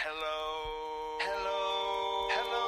[0.00, 1.18] Hello.
[1.26, 2.28] Hello.
[2.36, 2.66] Hello.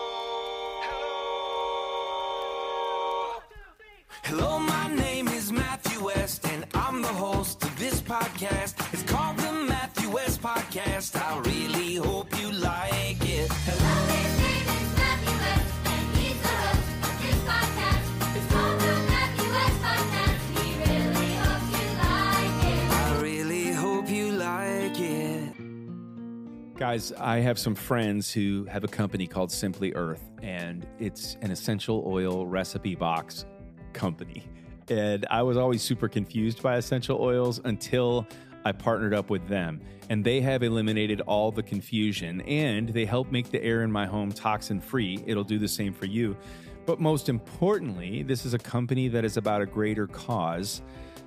[4.24, 8.74] Hello, Hello, my name is Matthew West, and I'm the host of this podcast.
[8.92, 11.14] It's called the Matthew West Podcast.
[11.14, 11.59] I really
[26.80, 31.50] Guys, I have some friends who have a company called Simply Earth, and it's an
[31.50, 33.44] essential oil recipe box
[33.92, 34.48] company.
[34.88, 38.26] And I was always super confused by essential oils until
[38.64, 39.82] I partnered up with them.
[40.08, 44.06] And they have eliminated all the confusion and they help make the air in my
[44.06, 45.22] home toxin free.
[45.26, 46.34] It'll do the same for you.
[46.86, 50.80] But most importantly, this is a company that is about a greater cause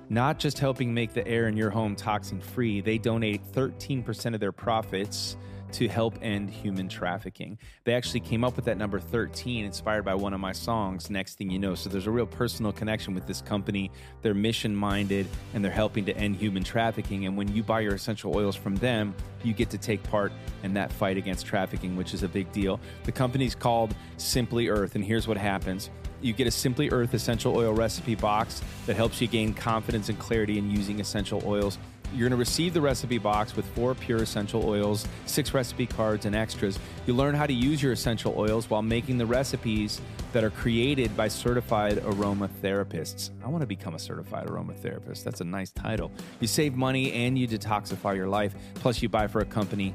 [0.08, 4.40] not just helping make the air in your home toxin free, they donate 13% of
[4.40, 5.36] their profits
[5.74, 7.58] to help end human trafficking.
[7.82, 11.36] They actually came up with that number 13 inspired by one of my songs, Next
[11.36, 11.74] Thing You Know.
[11.74, 13.90] So there's a real personal connection with this company.
[14.22, 17.26] They're mission minded and they're helping to end human trafficking.
[17.26, 20.30] And when you buy your essential oils from them, you get to take part
[20.62, 22.78] in that fight against trafficking, which is a big deal.
[23.02, 25.90] The company's called Simply Earth, and here's what happens
[26.24, 30.18] you get a Simply Earth essential oil recipe box that helps you gain confidence and
[30.18, 31.78] clarity in using essential oils.
[32.12, 36.26] You're going to receive the recipe box with four pure essential oils, six recipe cards,
[36.26, 36.78] and extras.
[37.06, 40.00] You learn how to use your essential oils while making the recipes
[40.32, 43.30] that are created by certified aromatherapists.
[43.44, 45.24] I want to become a certified aromatherapist.
[45.24, 46.12] That's a nice title.
[46.40, 48.54] You save money and you detoxify your life.
[48.74, 49.94] Plus, you buy for a company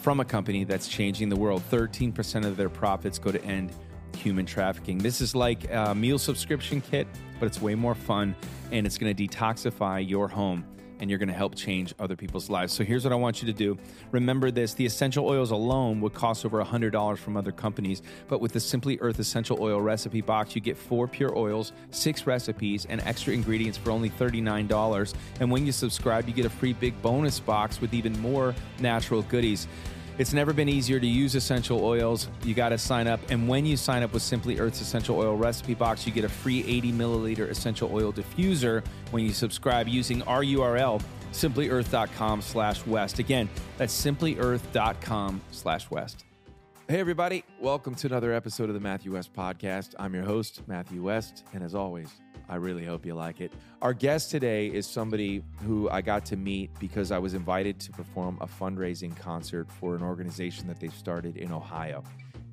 [0.00, 1.62] from a company that's changing the world.
[1.70, 3.72] 13% of their profits go to end
[4.16, 4.98] human trafficking.
[4.98, 7.06] This is like a meal subscription kit,
[7.40, 8.34] but it's way more fun
[8.70, 10.64] and it's going to detoxify your home
[11.00, 12.72] and you're going to help change other people's lives.
[12.72, 13.76] So here's what I want you to do.
[14.12, 18.52] Remember this, the essential oils alone would cost over $100 from other companies, but with
[18.52, 23.00] the Simply Earth essential oil recipe box, you get 4 pure oils, 6 recipes, and
[23.00, 25.14] extra ingredients for only $39.
[25.40, 29.22] And when you subscribe, you get a free big bonus box with even more natural
[29.22, 29.66] goodies.
[30.18, 32.28] It's never been easier to use essential oils.
[32.44, 33.20] You got to sign up.
[33.30, 36.28] And when you sign up with Simply Earth's Essential Oil Recipe Box, you get a
[36.28, 41.02] free 80 milliliter essential oil diffuser when you subscribe using our URL,
[41.32, 43.18] simplyearth.com slash west.
[43.18, 46.24] Again, that's simplyearth.com slash west.
[46.92, 47.42] Hey, everybody.
[47.58, 49.94] Welcome to another episode of the Matthew West Podcast.
[49.98, 51.42] I'm your host, Matthew West.
[51.54, 52.10] And as always,
[52.50, 53.50] I really hope you like it.
[53.80, 57.92] Our guest today is somebody who I got to meet because I was invited to
[57.92, 62.04] perform a fundraising concert for an organization that they've started in Ohio.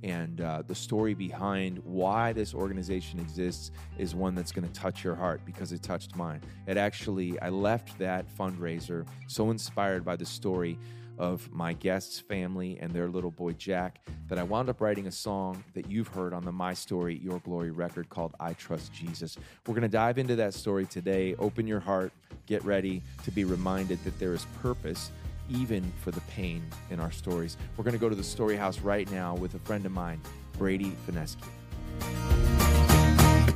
[0.04, 5.04] And uh, the story behind why this organization exists is one that's going to touch
[5.04, 6.40] your heart because it touched mine.
[6.66, 10.80] It actually, I left that fundraiser so inspired by the story
[11.20, 14.00] of my guest's family and their little boy Jack
[14.30, 17.40] that I wound up writing a song that you've heard on the My Story, Your
[17.40, 19.38] Glory record called I Trust Jesus.
[19.68, 21.36] We're going to dive into that story today.
[21.36, 22.14] Open your heart,
[22.46, 25.12] get ready to be reminded that there is purpose
[25.50, 27.58] even for the pain in our stories.
[27.76, 30.22] We're going to go to the story house right now with a friend of mine,
[30.58, 32.59] Brady Fineske.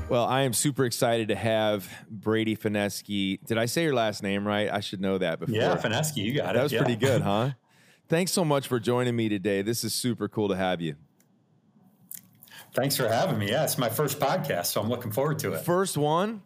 [0.09, 3.39] Well, I am super excited to have Brady Fineske.
[3.45, 4.69] Did I say your last name right?
[4.71, 5.55] I should know that before.
[5.55, 6.57] Yeah, Fineske, you got it.
[6.57, 6.79] That was Yeah.
[6.83, 7.51] pretty good, huh?
[8.09, 9.61] Thanks so much for joining me today.
[9.63, 10.95] This is super cool to have you.
[12.75, 13.49] Thanks for having me.
[13.49, 15.63] Yeah, it's my first podcast, so I'm looking forward to it.
[15.63, 16.41] First one.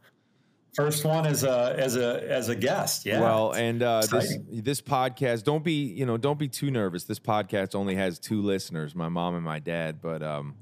[0.76, 3.06] First one as a as a as a guest.
[3.06, 3.20] Yeah.
[3.22, 5.44] Well, and uh, this this podcast.
[5.44, 7.06] Don't be you know don't be too nervous.
[7.06, 10.02] This podcast only has two listeners, my mom and my dad.
[10.02, 10.54] But um,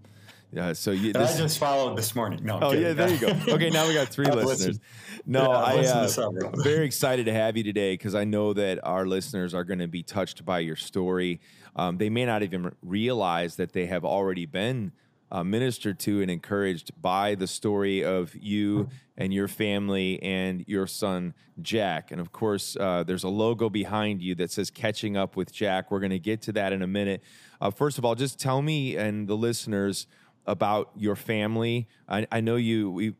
[0.56, 0.74] yeah.
[0.74, 1.12] So you.
[1.12, 2.40] This, I just followed this morning.
[2.44, 2.56] No.
[2.56, 3.28] I'm Oh yeah, there you go.
[3.54, 4.46] Okay, now we got three listeners.
[4.46, 4.80] listened.
[5.26, 8.80] No, Yeah, I to uh, very excited to have you today because I know that
[8.84, 11.42] our listeners are going to be touched by your story.
[11.76, 14.94] Um, they may not even realize that they have already been
[15.32, 20.88] uh, ministered to and encouraged by the story of you and your family and your
[20.88, 22.12] son Jack.
[22.12, 25.92] And of course, uh, there's a logo behind you that says "Catching Up with Jack."
[25.92, 27.24] We're going to get to that in a minute.
[27.60, 30.08] Uh, first of all, just tell me and the listeners
[30.46, 31.88] about your family.
[32.08, 32.90] I, I know you.
[32.92, 33.14] We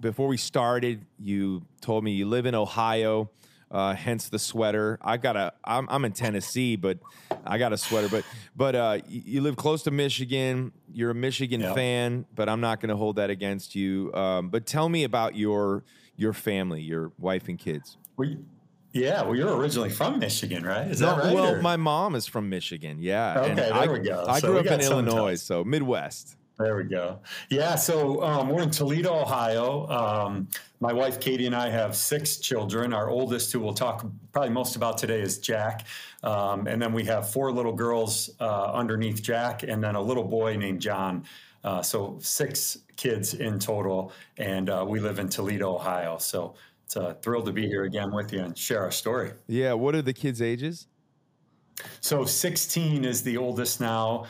[0.00, 3.30] before we started, you told me you live in Ohio,
[3.70, 4.98] uh, hence the sweater.
[5.02, 5.52] I got a.
[5.64, 6.98] I'm, I'm in Tennessee, but
[7.44, 8.08] I got a sweater.
[8.08, 8.24] But
[8.56, 10.72] but uh, you, live close to Michigan.
[10.92, 11.74] You're a Michigan Yeah.
[11.74, 14.12] fan, but I'm not going to hold that against you.
[14.14, 15.84] Um, but tell me about your
[16.16, 17.96] your family, your wife and kids.
[18.16, 18.44] Were you-
[18.94, 19.22] yeah.
[19.22, 20.88] Well, you're originally from Michigan, right?
[20.88, 21.34] Is that right?
[21.34, 22.96] well, or- my mom is from Michigan.
[23.00, 23.38] Yeah.
[23.38, 24.24] Okay, and there I, we go.
[24.26, 26.37] I grew we up in Illinois, so Midwest.
[26.58, 27.20] There we go.
[27.50, 29.86] Yeah, so um, we're in Toledo, Ohio.
[29.86, 30.48] Um,
[30.80, 32.92] my wife Katie and I have six children.
[32.92, 35.86] Our oldest, who we'll talk probably most about today, is Jack.
[36.24, 40.24] Um, and then we have four little girls uh, underneath Jack, and then a little
[40.24, 41.24] boy named John.
[41.62, 46.18] Uh, so six kids in total, and uh, we live in Toledo, Ohio.
[46.18, 46.54] So
[46.84, 49.30] it's a thrill to be here again with you and share our story.
[49.46, 49.74] Yeah.
[49.74, 50.88] What are the kids' ages?
[52.00, 54.26] So 16 is the oldest now.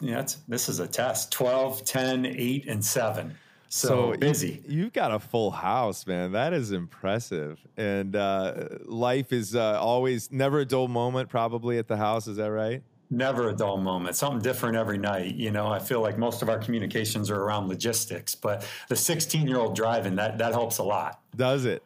[0.00, 3.34] Yeah, it's, this is a test 12, 10, 8, and 7.
[3.70, 4.62] So, you- busy.
[4.66, 6.32] you've got a full house, man.
[6.32, 7.58] That is impressive.
[7.76, 12.26] And uh, life is uh, always never a dull moment, probably at the house.
[12.26, 12.82] Is that right?
[13.10, 14.16] Never a dull moment.
[14.16, 15.34] Something different every night.
[15.34, 19.46] You know, I feel like most of our communications are around logistics, but the 16
[19.46, 21.20] year old driving, that, that helps a lot.
[21.34, 21.82] Does it?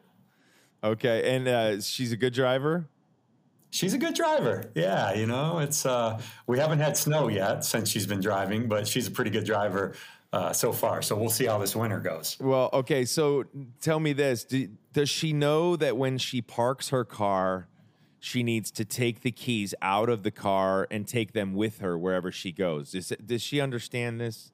[0.84, 1.34] Okay.
[1.34, 2.86] And uh, she's a good driver.
[3.72, 4.70] She's a good driver.
[4.74, 8.86] Yeah, you know, it's uh, we haven't had snow yet since she's been driving, but
[8.86, 9.94] she's a pretty good driver
[10.30, 11.00] uh, so far.
[11.00, 12.36] So we'll see how this winter goes.
[12.38, 13.06] Well, okay.
[13.06, 13.44] So
[13.80, 17.66] tell me this: Do, Does she know that when she parks her car,
[18.20, 21.98] she needs to take the keys out of the car and take them with her
[21.98, 22.94] wherever she goes?
[22.94, 24.52] Is does she understand this?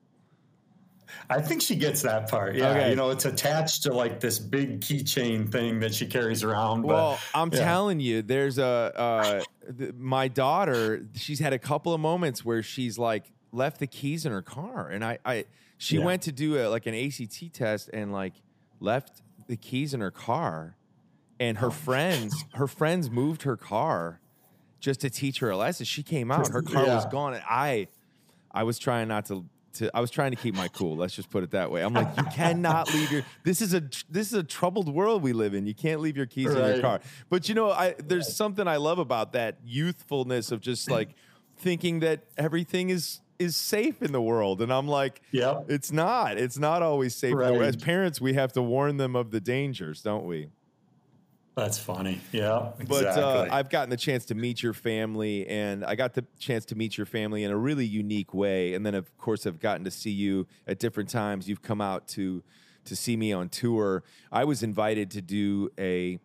[1.30, 2.54] I think she gets that part.
[2.54, 2.90] Yeah, Okay.
[2.90, 6.82] you know, it's attached to like this big keychain thing that she carries around.
[6.82, 7.58] but, Well, I'm yeah.
[7.64, 8.64] telling you, there's a
[8.96, 9.40] uh,
[9.78, 11.06] th- my daughter.
[11.14, 14.88] She's had a couple of moments where she's like left the keys in her car,
[14.88, 15.44] and I, I
[15.78, 16.04] she Yeah.
[16.04, 18.34] went to do a, like an ACT test and like
[18.80, 20.76] left the keys in her car,
[21.40, 21.62] and Oh.
[21.62, 24.20] her friends, her friends moved her car
[24.80, 25.86] just to teach her a lesson.
[25.86, 27.88] She came out, her car was gone, and I,
[28.52, 29.46] I was trying not to.
[29.74, 30.96] To, I was trying to keep my cool.
[30.96, 31.82] Let's just put it that way.
[31.82, 33.22] I'm like, you cannot leave your.
[33.44, 35.66] This is a this is a troubled world we live in.
[35.66, 37.00] You can't leave your keys in your car.
[37.28, 41.10] But you know, I there's something I love about that youthfulness of just like
[41.56, 45.66] thinking that everything is is safe in the world, and I'm like, Yep.
[45.68, 46.38] it's not.
[46.38, 47.30] It's not always safe.
[47.32, 47.60] in the world.
[47.60, 47.68] Right.
[47.68, 50.48] As parents, we have to warn them of the dangers, don't we?
[51.58, 52.20] That's funny.
[52.30, 53.22] Yeah, But exactly.
[53.22, 56.76] uh, I've gotten the chance to meet your family, and I got the chance to
[56.76, 58.74] meet your family in a really unique way.
[58.74, 61.48] And then, of course, I've gotten to see you at different times.
[61.48, 62.44] You've come out to
[62.84, 64.04] to see me on tour.
[64.30, 66.20] I was invited to do a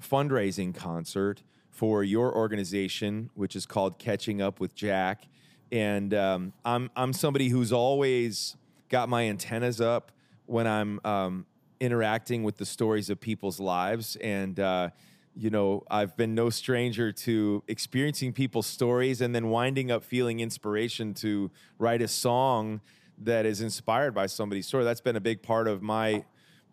[0.00, 5.24] fundraising concert for your organization, which is called Catching Up with Jack.
[5.72, 8.56] And um, I'm I'm somebody who's always
[8.90, 10.12] got my antennas up
[10.44, 11.46] when I'm um,
[11.80, 14.16] interacting with the stories of people's lives.
[14.16, 14.90] And uh,
[15.36, 20.40] you know, I've been no stranger to experiencing people's stories and then winding up feeling
[20.40, 22.80] inspiration to write a song
[23.18, 24.84] that is inspired by somebody's story.
[24.84, 26.24] That's been a big part of my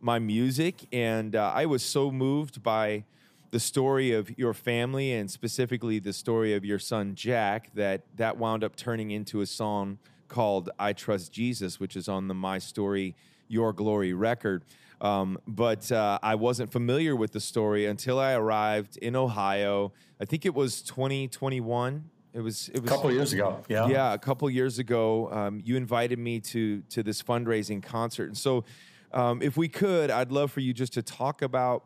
[0.04, 3.04] my music, and uh, I was so moved by
[3.52, 8.38] the story of your family and specifically the story of your son Jack that that
[8.38, 12.58] wound up turning into a song called "I Trust Jesus," which is on the My
[12.58, 13.16] Story
[13.48, 14.64] Your Glory record.
[15.02, 19.94] Um, but uh, I wasn't familiar with the story until I arrived in Ohio.
[20.22, 22.06] I think it was 2021.
[22.34, 23.62] It was it a was couple years ago.
[23.68, 23.88] Yeah.
[23.88, 28.38] yeah, a couple years ago, um, you invited me to to this fundraising concert, and
[28.38, 28.64] so
[29.12, 31.84] um, if we could, I'd love for you just to talk about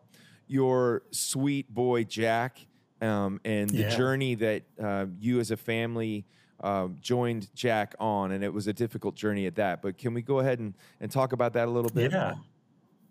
[0.48, 2.60] your sweet boy Jack
[3.02, 3.98] um, and the Yeah.
[3.98, 6.26] journey that uh, you as a family
[6.60, 9.82] um, joined Jack on, and it was a difficult journey at that.
[9.82, 12.12] But can we go ahead and and talk about that a little bit?
[12.12, 12.36] Yeah.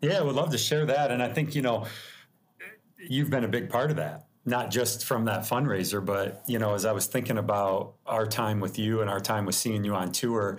[0.01, 1.11] Yeah, I would love to share that.
[1.11, 1.87] And I think, you know,
[2.99, 6.75] you've been a big part of that, not just from that fundraiser, but, you know,
[6.75, 9.95] as I was thinking about our time with you and our time with seeing you
[9.95, 10.59] on tour,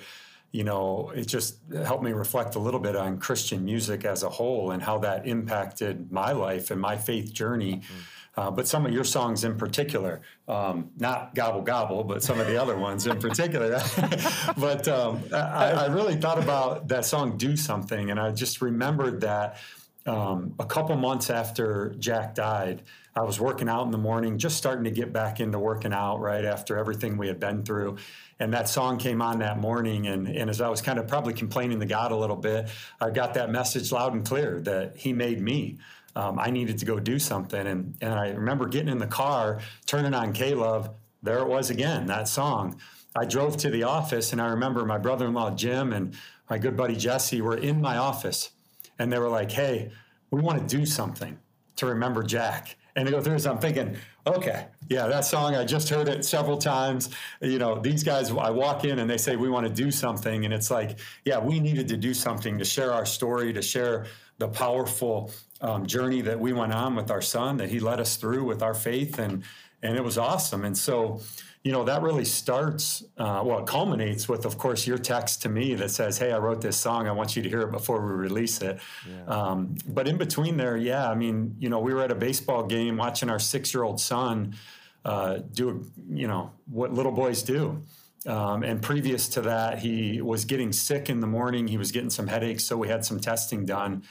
[0.52, 4.30] you know, it just helped me reflect a little bit on Christian music as a
[4.30, 7.78] whole and how that impacted my life and my faith journey.
[7.78, 8.00] Mm-hmm.
[8.38, 12.48] Uh, but some of your songs in particular, um, not Gobble Gobble, but some of
[12.48, 13.82] the other ones in particular.
[14.58, 19.22] but um, I, I really thought about that song Do Something, and I just remembered
[19.22, 19.58] that
[20.06, 22.84] um, a couple months after Jack died,
[23.16, 26.20] I was working out in the morning, just starting to get back into working out
[26.20, 27.98] right after everything we had been through.
[28.40, 30.08] And that song came on that morning.
[30.08, 33.10] And, and as I was kind of probably complaining to God a little bit, I
[33.12, 35.78] got that message loud and clear that He made me.
[36.16, 37.68] Um, I needed to go do something.
[37.68, 40.90] And, and I remember getting in the car, turning on K Love.
[41.24, 42.80] There it was again, that song.
[43.16, 46.16] I drove to the office, and I remember my brother in law, Jim, and
[46.50, 48.52] my good buddy, Jesse, were in my office
[49.00, 49.92] and they were like, "Hey,
[50.32, 51.38] we want to do something
[51.78, 53.46] to remember Jack." And they go through this.
[53.46, 55.54] I'm thinking, okay, yeah, that song.
[55.54, 57.10] I just heard it several times.
[57.42, 58.32] You know, these guys.
[58.32, 61.38] I walk in and they say we want to do something, and it's like, yeah,
[61.38, 64.06] we needed to do something to share our story, to share
[64.38, 68.18] the powerful um, journey that we went on with our son, that he led us
[68.18, 69.44] through with our faith, and
[69.82, 70.66] and it was awesome.
[70.66, 71.22] And so,
[71.64, 75.50] you know, that really starts, uh, well, it culminates with, of course, your text to
[75.50, 77.08] me that says, Hey, I wrote this song.
[77.08, 78.80] I want you to hear it before we release it.
[79.28, 82.64] Um, but in between there, yeah, I mean, you know, we were at a baseball
[82.64, 84.56] game watching our six year old son
[85.04, 87.80] uh, do, you know, what little boys do.
[88.26, 91.68] Um, and previous to that, he was getting sick in the morning.
[91.68, 92.64] He was getting some headaches.
[92.64, 94.04] So we had some testing done.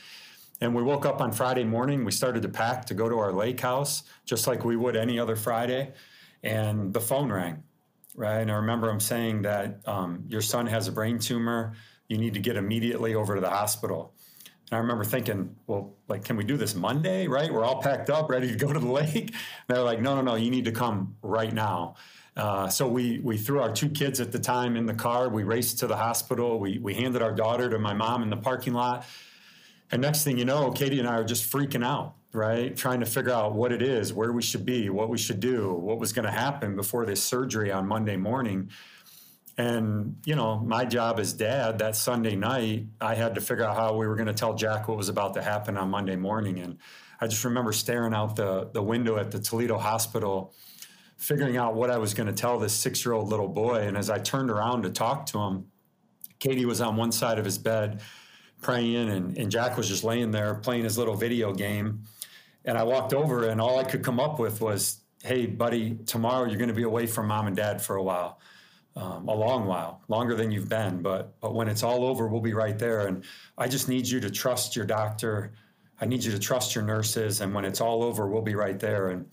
[0.61, 2.05] And we woke up on Friday morning.
[2.05, 5.19] We started to pack to go to our lake house, just like we would any
[5.19, 5.93] other Friday.
[6.43, 7.63] And the phone rang,
[8.15, 8.39] right?
[8.39, 11.75] And I remember him saying that um, your son has a brain tumor.
[12.09, 14.15] You need to get immediately over to the hospital.
[14.71, 17.53] And I remember thinking, well, like, can we do this Monday, right?
[17.53, 19.31] We're all packed up, ready to go to the lake.
[19.31, 19.33] And
[19.69, 21.97] they're like, no, no, no, you need to come right now.
[22.37, 25.29] Uh, so we we threw our two kids at the time in the car.
[25.29, 26.59] We raced to the hospital.
[26.59, 29.07] We we handed our daughter to my mom in the parking lot.
[29.91, 32.77] And next thing you know, Katie and I are just freaking out, right?
[32.77, 35.73] Trying to figure out what it is, where we should be, what we should do,
[35.73, 38.71] what was going to happen before this surgery on Monday morning.
[39.57, 43.77] And, you know, my job as dad that Sunday night, I had to figure out
[43.77, 46.59] how we were going to tell Jack what was about to happen on Monday morning.
[46.59, 46.79] And
[47.21, 50.53] I just remember staring out the, the window at the Toledo hospital,
[51.17, 53.83] figuring out what I was going to tell this six year old little boy.
[53.87, 55.67] And as I turned around to talk to him,
[56.39, 58.01] Katie was on one side of his bed
[58.61, 62.03] praying, and, and Jack was just laying there playing his little video game.
[62.65, 66.47] And I walked over, and all I could come up with was, Hey, buddy, tomorrow
[66.47, 68.41] you're going to be away from mom and dad for a while
[68.97, 71.03] um, a long while, longer than you've been.
[71.03, 73.07] But but when it's all over, we'll be right there.
[73.07, 73.25] And
[73.59, 75.53] I just need you to trust your doctor.
[76.01, 77.41] I need you to trust your nurses.
[77.41, 79.09] And when it's all over, we'll be right there.
[79.09, 79.27] And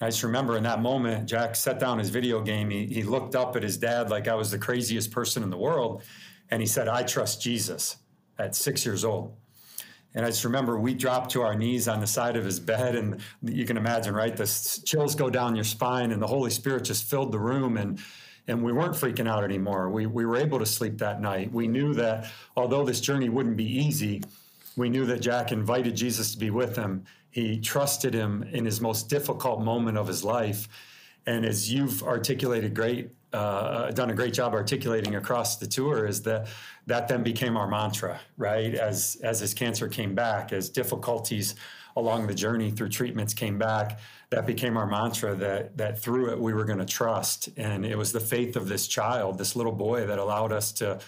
[0.00, 2.70] I just remember in that moment, Jack set down his video game.
[2.70, 5.56] He, he looked up at his dad like I was the craziest person in the
[5.56, 6.02] world.
[6.50, 7.96] And he said, I trust Jesus
[8.38, 9.36] at six years old.
[10.14, 12.94] And I just remember we dropped to our knees on the side of his bed,
[12.94, 14.34] and you can imagine, right?
[14.34, 17.76] The chills go down your spine, and the Holy Spirit just filled the room.
[17.76, 18.00] And
[18.48, 19.90] and we weren't freaking out anymore.
[19.90, 21.52] We, we were able to sleep that night.
[21.52, 24.22] We knew that although this journey wouldn't be easy,
[24.74, 27.04] we knew that Jack invited Jesus to be with him.
[27.30, 30.68] He trusted him in his most difficult moment of his life.
[31.26, 36.22] And as you've articulated great, uh, done a great job articulating across the tour, is
[36.22, 36.48] that
[36.86, 38.74] that then became our mantra, right?
[38.74, 41.54] As as his cancer came back, as difficulties
[41.96, 43.98] along the journey through treatments came back,
[44.30, 47.96] that became our mantra that that through it we were going to trust and it
[47.96, 50.98] was the faith of this child this little boy that allowed us to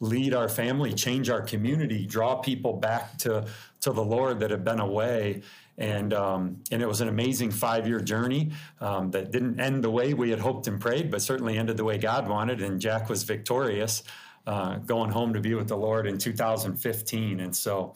[0.00, 3.44] lead our family change our community draw people back to
[3.80, 5.42] to the lord that had been away
[5.78, 9.90] and um, and it was an amazing five year journey um, that didn't end the
[9.90, 12.60] way we had hoped and prayed, but certainly ended the way God wanted.
[12.60, 14.02] And Jack was victorious,
[14.46, 17.40] uh, going home to be with the Lord in 2015.
[17.40, 17.94] And so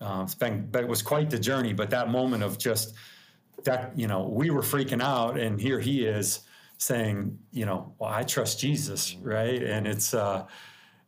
[0.00, 1.72] uh, it's been, but it was quite the journey.
[1.72, 2.94] But that moment of just
[3.64, 6.40] that, you know, we were freaking out, and here he is
[6.78, 9.62] saying, you know, well, I trust Jesus, right?
[9.62, 10.46] And it's uh,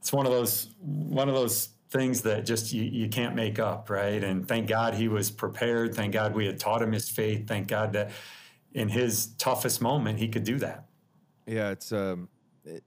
[0.01, 3.89] it's one of those one of those things that just you, you can't make up,
[3.89, 4.23] right?
[4.23, 5.95] And thank God he was prepared.
[5.95, 7.47] Thank God we had taught him his faith.
[7.47, 8.11] Thank God that
[8.75, 10.85] in his toughest moment he could do that.
[11.47, 12.29] Yeah, it's um,
[12.65, 12.85] it,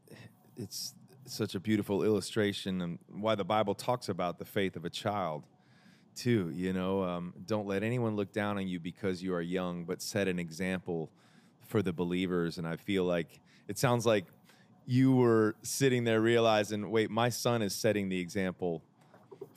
[0.55, 0.93] it's
[1.25, 5.47] such a beautiful illustration and why the Bible talks about the faith of a child,
[6.15, 6.51] too.
[6.53, 10.01] You know, um, don't let anyone look down on you because you are young, but
[10.01, 11.09] set an example
[11.65, 12.59] for the believers.
[12.59, 14.25] And I feel like it sounds like
[14.85, 18.83] you were sitting there realizing, wait, my son is setting the example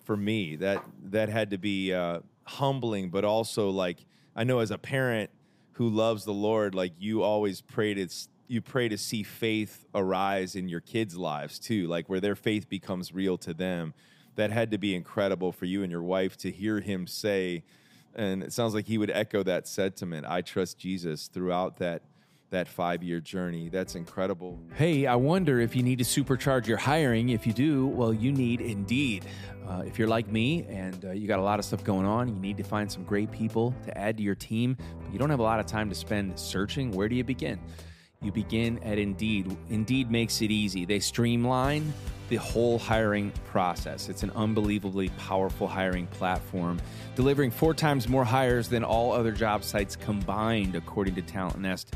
[0.04, 0.56] for me.
[0.56, 4.04] That that had to be uh, humbling, but also like
[4.36, 5.30] I know as a parent
[5.72, 8.08] who loves the Lord, like you always pray to
[8.46, 12.68] you pray to see faith arise in your kids' lives too, like where their faith
[12.68, 13.94] becomes real to them.
[14.36, 17.62] That had to be incredible for you and your wife to hear him say,
[18.14, 20.26] and it sounds like he would echo that sentiment.
[20.26, 22.02] I trust Jesus throughout that
[22.54, 23.68] that five year journey.
[23.68, 24.58] That's incredible.
[24.74, 27.28] Hey, I wonder if you need to supercharge your hiring.
[27.30, 29.24] If you do, well, you need Indeed.
[29.68, 32.28] Uh, if you're like me and uh, you got a lot of stuff going on,
[32.28, 35.30] you need to find some great people to add to your team, but you don't
[35.30, 37.58] have a lot of time to spend searching, where do you begin?
[38.22, 39.56] You begin at Indeed.
[39.68, 40.84] Indeed makes it easy.
[40.84, 41.92] They streamline
[42.28, 44.08] the whole hiring process.
[44.08, 46.80] It's an unbelievably powerful hiring platform,
[47.16, 51.94] delivering four times more hires than all other job sites combined, according to Talent Nest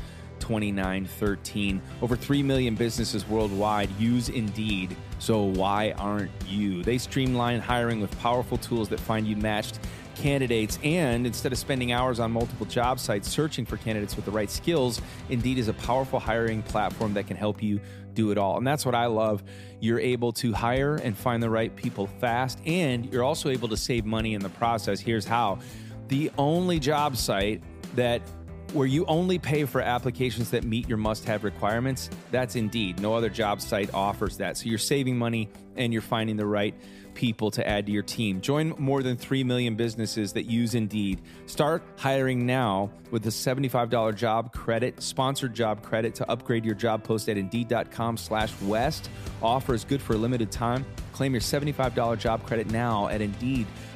[0.49, 1.79] 2913.
[2.01, 6.81] Over 3 million businesses worldwide use Indeed, so why aren't you?
[6.81, 9.79] They streamline hiring with powerful tools that find you matched
[10.15, 10.79] candidates.
[10.83, 14.49] And instead of spending hours on multiple job sites searching for candidates with the right
[14.49, 17.79] skills, Indeed is a powerful hiring platform that can help you
[18.15, 18.57] do it all.
[18.57, 19.43] And that's what I love.
[19.79, 23.77] You're able to hire and find the right people fast, and you're also able to
[23.77, 24.99] save money in the process.
[24.99, 25.59] Here's how
[26.07, 27.61] the only job site
[27.95, 28.23] that
[28.73, 32.99] Where you only pay for applications that meet your must have requirements, that's Indeed.
[32.99, 34.57] No other job site offers that.
[34.57, 36.75] So you're saving money and you're finding the right
[37.15, 38.41] people to add to your team.
[38.41, 41.19] Join more than 3 million businesses that use Indeed.
[41.47, 47.03] Start hiring now with a $75 job credit, sponsored job credit to upgrade your job
[47.03, 49.09] post at Indeed.com slash West.
[49.41, 50.85] Offer is good for a limited time.
[51.11, 53.88] Claim your $75 job credit now at Indeed.com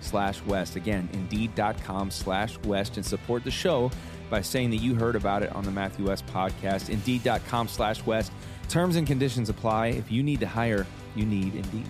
[0.00, 0.76] slash West.
[0.76, 3.90] Again, Indeed.com slash West and support the show
[4.30, 6.88] by saying that you heard about it on the Matthew West podcast.
[6.88, 8.32] Indeed.com slash West.
[8.68, 9.88] Terms and conditions apply.
[9.88, 11.86] If you need to hire, you need Indeed.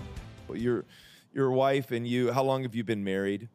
[0.53, 0.85] Your
[1.33, 3.49] your wife and you, how long have you been married?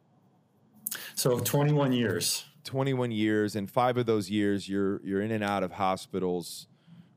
[1.14, 2.44] So 21 years.
[2.64, 6.66] 21 years, and five of those years you're you're in and out of hospitals.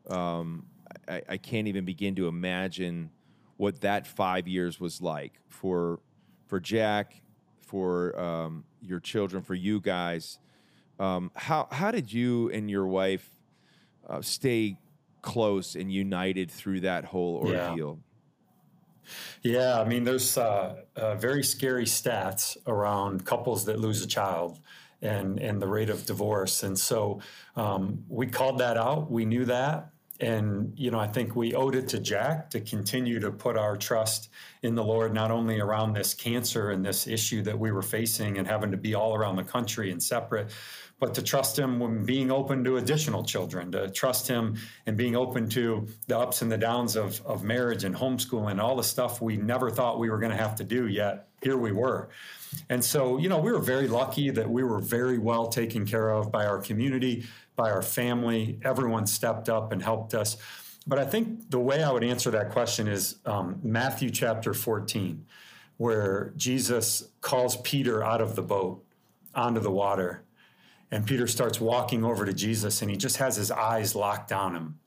[0.10, 0.66] Um,
[1.08, 3.12] I, I can't even begin to imagine
[3.58, 6.00] what that five years was like for
[6.52, 7.22] for Jack,
[7.62, 10.38] for um, your children, for you guys.
[11.00, 13.26] Um, how how did you and your wife
[14.10, 14.76] uh, stay
[15.22, 17.70] close and united through that whole Yeah.
[17.70, 18.00] ordeal?
[19.44, 24.60] Yeah, I mean, there's uh, uh, very scary stats around couples that lose a child
[25.02, 27.22] and and the rate of divorce, and so
[27.56, 29.10] um, we called that out.
[29.10, 29.91] We knew that,
[30.22, 33.76] and you know, I think we owed it to Jack to continue to put our
[33.76, 34.30] trust
[34.62, 38.38] in the Lord, not only around this cancer and this issue that we were facing
[38.38, 40.52] and having to be all around the country and separate,
[41.00, 45.16] but to trust him when being open to additional children, to trust him and being
[45.16, 49.20] open to the ups and the downs of, of marriage and homeschooling, all the stuff
[49.20, 52.10] we never thought we were going to have to do, yet here we were.
[52.70, 56.12] And so, you know, we were very lucky that we were very well taken care
[56.12, 57.26] of by our community,
[57.56, 58.60] by our family.
[58.64, 60.38] Everyone stepped up and helped us.
[60.88, 65.26] But I think the way I would answer that question is um, Matthew chapter 14,
[65.78, 68.84] where Jesus calls Peter out of the boat
[69.36, 70.24] onto the water.
[70.90, 74.56] And Peter starts walking over to Jesus and he just has his eyes locked on
[74.56, 74.80] him.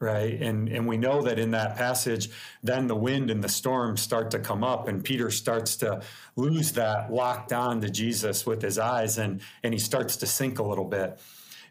[0.00, 0.40] Right.
[0.40, 2.30] And and we know that in that passage,
[2.62, 6.02] then the wind and the storm start to come up, and Peter starts to
[6.36, 10.60] lose that locked on to Jesus with his eyes, and and he starts to sink
[10.60, 11.18] a little bit.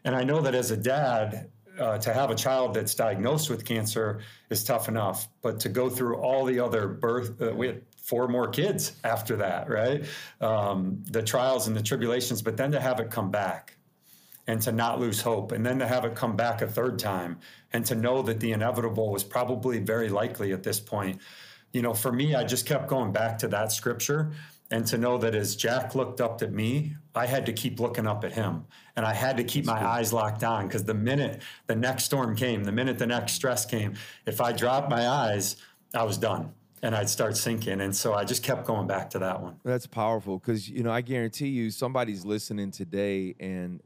[0.04, 3.64] And I know that as a dad, uh, to have a child that's diagnosed with
[3.64, 7.82] cancer is tough enough, but to go through all the other birth, uh, we had
[7.96, 10.04] four more kids after that, right?
[10.40, 13.76] Um, the trials and the tribulations, but then to have it come back
[14.46, 17.38] and to not lose hope, and then to have it come back a third time,
[17.74, 21.20] and to know that the inevitable was probably very likely at this point.
[21.74, 24.32] You know, for me, I just kept going back to that scripture
[24.70, 28.06] and to know that as Jack looked up at me, I had to keep looking
[28.06, 28.66] up at him.
[28.96, 32.36] And I had to keep my eyes locked on because the minute the next storm
[32.36, 33.94] came, the minute the next stress came,
[34.26, 35.56] if I dropped my eyes,
[35.94, 36.52] I was done
[36.82, 37.80] and I'd start sinking.
[37.80, 39.56] And so I just kept going back to that one.
[39.64, 43.80] That's powerful because you know I guarantee you somebody's listening today and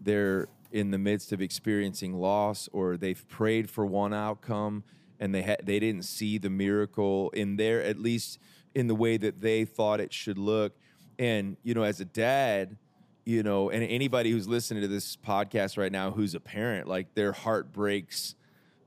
[0.00, 4.84] they're in the midst of experiencing loss or they've prayed for one outcome
[5.18, 8.38] and they ha- they didn't see the miracle in there at least
[8.74, 10.72] in the way that they thought it should look
[11.18, 12.76] and you know as a dad
[13.24, 17.14] you know and anybody who's listening to this podcast right now who's a parent like
[17.14, 18.34] their heart breaks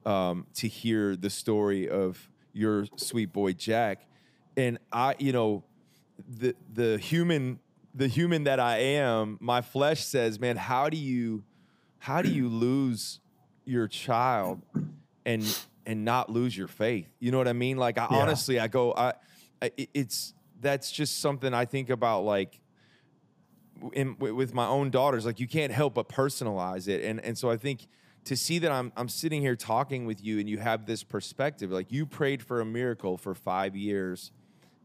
[0.06, 4.08] um, to hear the story of your sweet boy Jack.
[4.56, 5.64] And I, you know,
[6.28, 7.60] the the human
[7.96, 11.44] the human that I am, my flesh says, man, how do you
[12.00, 13.20] how do you lose
[13.66, 14.62] your child
[15.26, 15.44] and
[15.86, 17.08] and not lose your faith?
[17.20, 17.78] You know what I mean?
[17.78, 18.18] Like I Yeah.
[18.18, 19.14] honestly I go I,
[19.78, 22.60] it's that's just something I think about like
[23.92, 27.04] in, with my own daughters like you can't help but personalize it.
[27.04, 27.88] And and so i think
[28.26, 31.72] to see that i'm i'm sitting here talking with you and you have this perspective
[31.72, 34.32] like you prayed for a miracle for 5 years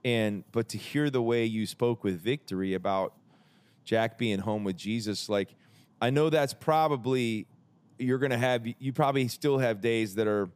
[0.05, 3.15] and but to hear the way you spoke with victory about
[3.85, 5.55] Jack being home with Jesus like
[6.01, 7.47] I know that's probably
[7.99, 10.49] you're to have you probably still have days that are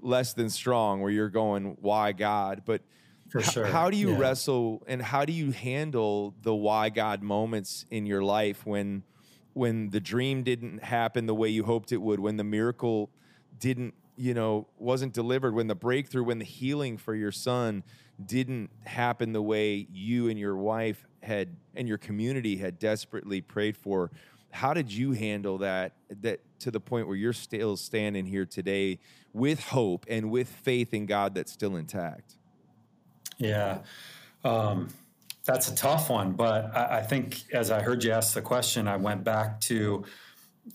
[0.00, 2.62] less than strong where you're going why God?
[2.64, 2.82] But
[3.30, 3.66] For h- sure.
[3.66, 4.18] how do you Yeah.
[4.18, 9.02] wrestle and how do you handle the why God moments in your life when
[9.54, 13.08] when the dream didn't happen the way you hoped it would, when the miracle
[13.58, 17.82] didn't, you know, wasn't delivered, when the breakthrough, when the healing for your son
[18.22, 23.78] didn't happen the way you and your wife had and your community had desperately prayed
[23.78, 24.10] for.
[24.50, 28.98] How did you handle that that to the point where you're still standing here today
[29.32, 32.35] with hope and with faith in God that's still intact?
[33.38, 33.78] Yeah.
[34.44, 34.88] Um,
[35.44, 38.88] that's a tough one, but I, I think as I heard you ask the question,
[38.88, 40.04] I went back to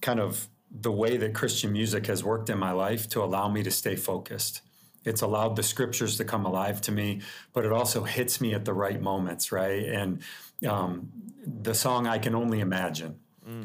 [0.02, 3.63] kind of the way that Christian music has worked in my life to allow me
[3.63, 4.62] to stay focused.
[5.04, 7.21] It's allowed the scriptures to come alive to me,
[7.54, 9.84] but it also hits me at the right moments, right?
[9.84, 10.21] And
[10.67, 11.12] um,
[11.45, 13.19] the song I Can Only Imagine,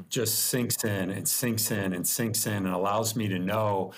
[0.08, 3.92] just sinks in and sinks in and sinks in and allows me to know,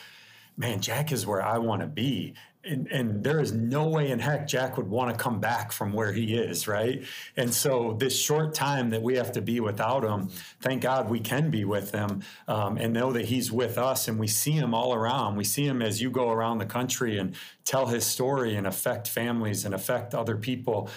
[0.57, 2.35] man, Jack is where I want to be.
[2.65, 5.93] And, and there is no way in heck Jack would want to come back from
[5.93, 7.05] where he is, right?
[7.37, 10.29] And so this short time that we have to be without him,
[10.61, 14.19] thank God we can be with him um, and know that he's with us, and
[14.19, 15.37] we see him all around.
[15.37, 19.09] We see him as you go around the country and tell his story and affect
[19.09, 20.91] families and affect other people.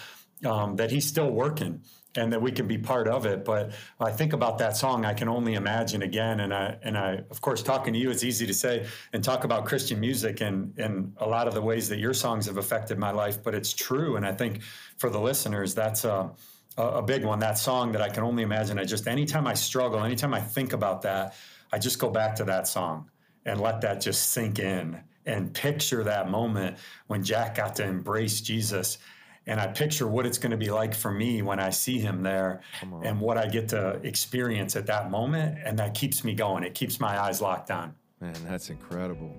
[0.44, 1.82] Um, that he's still working
[2.16, 3.44] and that we can be part of it.
[3.44, 6.40] But I think about that song, I can only imagine again.
[6.40, 9.44] And I, and I, of course, talking to you, it's easy to say and talk
[9.44, 12.98] about Christian music and, and a lot of the ways that your songs have affected
[12.98, 14.16] my life, but it's true.
[14.16, 14.62] And I think
[14.98, 16.28] for the listeners, that's uh,
[16.76, 17.38] a, a big one.
[17.38, 18.78] That song that I can only imagine.
[18.78, 21.34] I just, anytime I struggle, anytime I think about that,
[21.72, 23.10] I just go back to that song
[23.46, 28.40] and let that just sink in and picture that moment when Jack got to embrace
[28.40, 28.98] Jesus
[29.46, 32.22] and I picture what it's going to be like for me when I see him
[32.22, 32.60] there
[33.02, 35.58] and what I get to experience at that moment.
[35.64, 36.62] And that keeps me going.
[36.62, 37.94] It keeps my eyes locked on.
[38.20, 39.36] Man, that's incredible.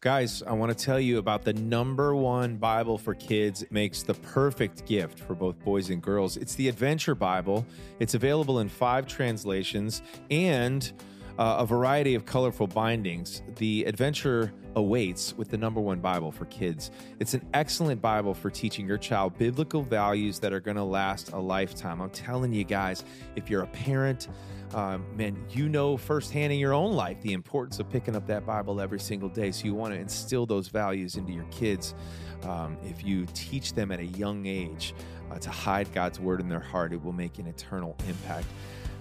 [0.00, 3.62] Guys, I want to tell you about the number one Bible for kids.
[3.62, 6.36] It makes the perfect gift for both boys and girls.
[6.36, 7.66] It's the Adventure Bible.
[7.98, 10.90] It's available in five translations and
[11.38, 13.42] uh, a variety of colorful bindings.
[13.56, 16.90] The adventure awaits with the number one Bible for kids.
[17.18, 21.32] It's an excellent Bible for teaching your child biblical values that are going to last
[21.32, 22.00] a lifetime.
[22.00, 23.04] I'm telling you guys,
[23.36, 24.28] if you're a parent,
[24.74, 28.46] um, man, you know firsthand in your own life the importance of picking up that
[28.46, 29.50] Bible every single day.
[29.50, 31.94] So you want to instill those values into your kids.
[32.44, 34.94] Um, if you teach them at a young age
[35.30, 38.46] uh, to hide God's word in their heart, it will make an eternal impact.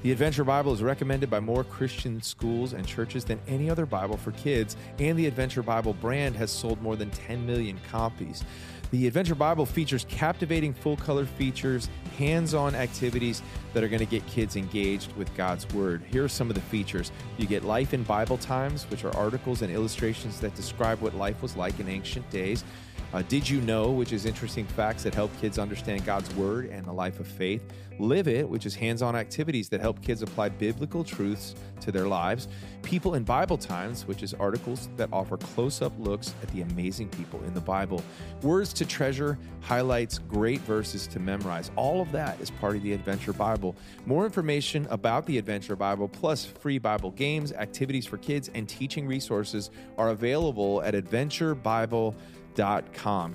[0.02, 4.16] The Adventure Bible is recommended by more Christian schools and churches than any other Bible
[4.16, 8.46] for kids, and the Adventure Bible brand has sold more than 10 million copies.
[8.92, 13.42] The Adventure Bible features captivating full color features, hands on activities
[13.74, 16.02] that are going to get kids engaged with God's Word.
[16.10, 17.12] Here are some of the features.
[17.38, 21.42] You get Life in Bible Times, which are articles and illustrations that describe what life
[21.42, 22.64] was like in ancient days.
[23.12, 26.86] Uh, Did You Know, which is interesting facts that help kids understand God's Word and
[26.86, 27.64] the life of faith.
[27.98, 32.08] Live It, which is hands on activities that help kids apply biblical truths to their
[32.08, 32.48] lives.
[32.84, 37.10] People in Bible Times, which is articles that offer close up looks at the amazing
[37.10, 38.02] people in the Bible.
[38.42, 41.72] Words to Treasure highlights great verses to memorize.
[41.76, 43.76] All of that is part of the Adventure Bible.
[44.06, 49.08] More information about the Adventure Bible, plus free Bible games, activities for kids, and teaching
[49.08, 52.16] resources are available at adventurebible.com.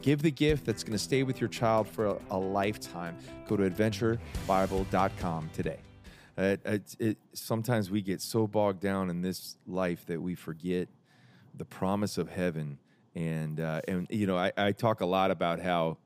[0.02, 3.16] Give the gift that's going to stay with your child for a, a lifetime.
[3.48, 5.78] Go to adventurebible.com today.
[6.36, 10.88] Uh, it, it, sometimes we get so bogged down in this life that we forget
[11.54, 12.78] the promise of heaven.
[13.14, 15.98] And, uh, and you know, I, I talk a lot about how,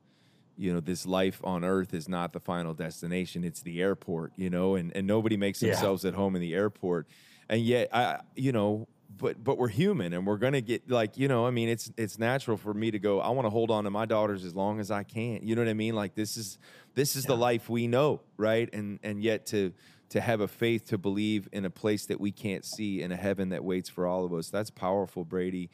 [0.55, 4.49] you know, this life on earth is not the final destination, it's the airport, you
[4.51, 5.71] know, and, and nobody makes Yeah.
[5.71, 7.07] themselves at home in the airport.
[7.47, 8.87] And yet, I, you know,
[9.19, 12.17] but but we're human and we're gonna get like you know I mean it's it's
[12.17, 14.79] natural for me to go I want to hold on to my daughters as long
[14.79, 15.41] as I can.
[15.43, 15.93] You know what I mean?
[15.93, 16.57] Like this is
[16.95, 18.69] this is the life we know right?
[18.73, 19.73] And and yet to
[20.09, 23.15] to have a faith to believe in a place that we can't see in a
[23.15, 24.49] heaven that waits for all of us.
[24.49, 25.69] That's powerful Brady.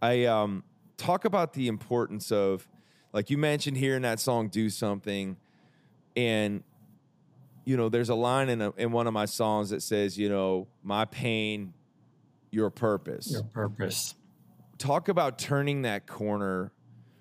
[0.00, 0.62] I um
[0.96, 2.68] talk about the importance of
[3.12, 5.36] like you mentioned here in that song do something
[6.14, 6.62] and
[7.64, 10.28] you know there's a line in a, in one of my songs that says you
[10.28, 11.72] know my pain
[12.50, 14.14] your purpose Your purpose.
[14.78, 16.72] talk about turning that corner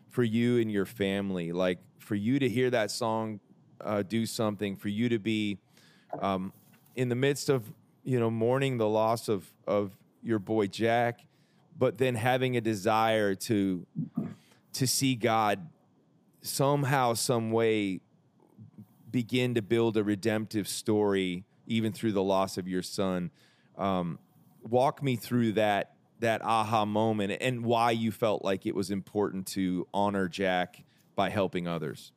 [0.09, 3.39] for you and your family like for you to hear that song
[3.81, 5.57] uh, do something for you to be
[6.19, 6.51] um,
[6.95, 7.63] in the midst of
[8.03, 9.91] you know mourning the loss of of
[10.23, 11.21] your boy jack
[11.77, 13.85] but then having a desire to
[14.73, 15.69] to see god
[16.41, 17.99] somehow some way
[19.11, 23.29] begin to build a redemptive story even through the loss of your son
[23.77, 24.17] um,
[24.63, 29.47] walk me through that that aha moment and why you felt like it was important
[29.47, 30.83] to honor Jack
[31.15, 32.11] by helping others.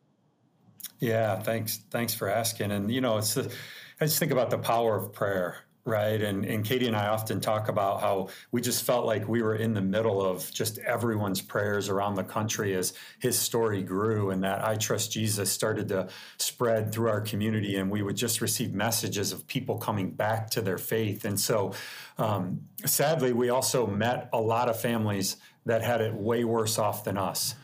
[0.99, 1.79] Yeah, thanks.
[1.91, 2.73] Thanks for asking.
[2.73, 3.53] And you know, it's the,
[4.01, 6.23] I just think about the power of prayer, right?
[6.23, 9.57] And and Katie and I often talk about how we just felt like we were
[9.57, 14.45] in the middle of just everyone's prayers around the country as his story grew, and
[14.45, 18.73] that I trust Jesus started to spread through our community, and we would just receive
[18.73, 21.25] messages of people coming back to their faith.
[21.25, 21.73] And so,
[22.19, 27.05] um, sadly, we also met a lot of families that had it way worse off
[27.05, 27.55] than us.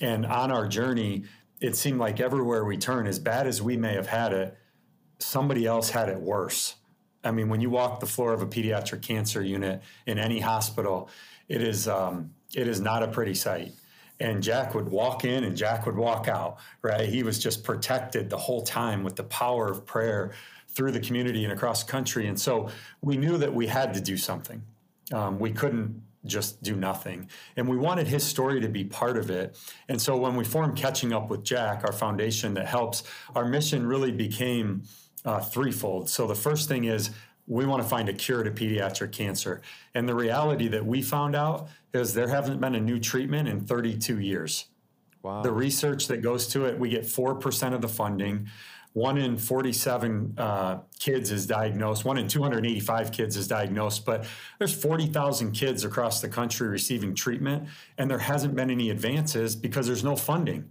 [0.00, 1.24] And on our journey,
[1.60, 4.56] it seemed like everywhere we turn, as bad as we may have had it,
[5.20, 6.74] somebody else had it worse.
[7.24, 11.08] I mean, when you walk the floor of a pediatric cancer unit in any hospital,
[11.48, 13.72] it is um, it is not a pretty sight.
[14.20, 17.08] And Jack would walk in and Jack would walk out, right?
[17.08, 20.32] He was just protected the whole time with the power of prayer
[20.68, 22.28] through the community and across the country.
[22.28, 22.68] And so
[23.00, 24.62] we knew that we had to do something.
[25.12, 27.28] Um, we couldn't just do nothing.
[27.56, 29.58] And we wanted his story to be part of it.
[29.88, 33.02] And so when we formed Catching Up with Jack, our foundation that helps,
[33.34, 34.84] our mission really became
[35.24, 36.08] uh, threefold.
[36.08, 37.10] So the first thing is
[37.46, 39.60] we want to find a cure to pediatric cancer.
[39.94, 43.60] And the reality that we found out is there hasn't been a new treatment in
[43.60, 44.66] 32 years.
[45.22, 45.42] Wow.
[45.42, 48.48] The research that goes to it, we get 4% of the funding.
[48.94, 52.04] One in 47 uh, kids is diagnosed.
[52.04, 54.04] One in 285 kids is diagnosed.
[54.04, 54.26] But
[54.58, 59.86] there's 40,000 kids across the country receiving treatment, and there hasn't been any advances because
[59.86, 60.70] there's no funding.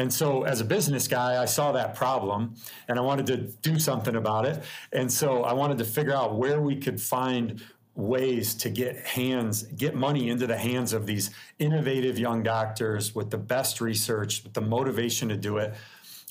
[0.00, 2.54] And so, as a business guy, I saw that problem
[2.88, 4.64] and I wanted to do something about it.
[4.94, 7.62] And so, I wanted to figure out where we could find
[7.96, 13.28] ways to get hands get money into the hands of these innovative young doctors with
[13.28, 15.74] the best research with the motivation to do it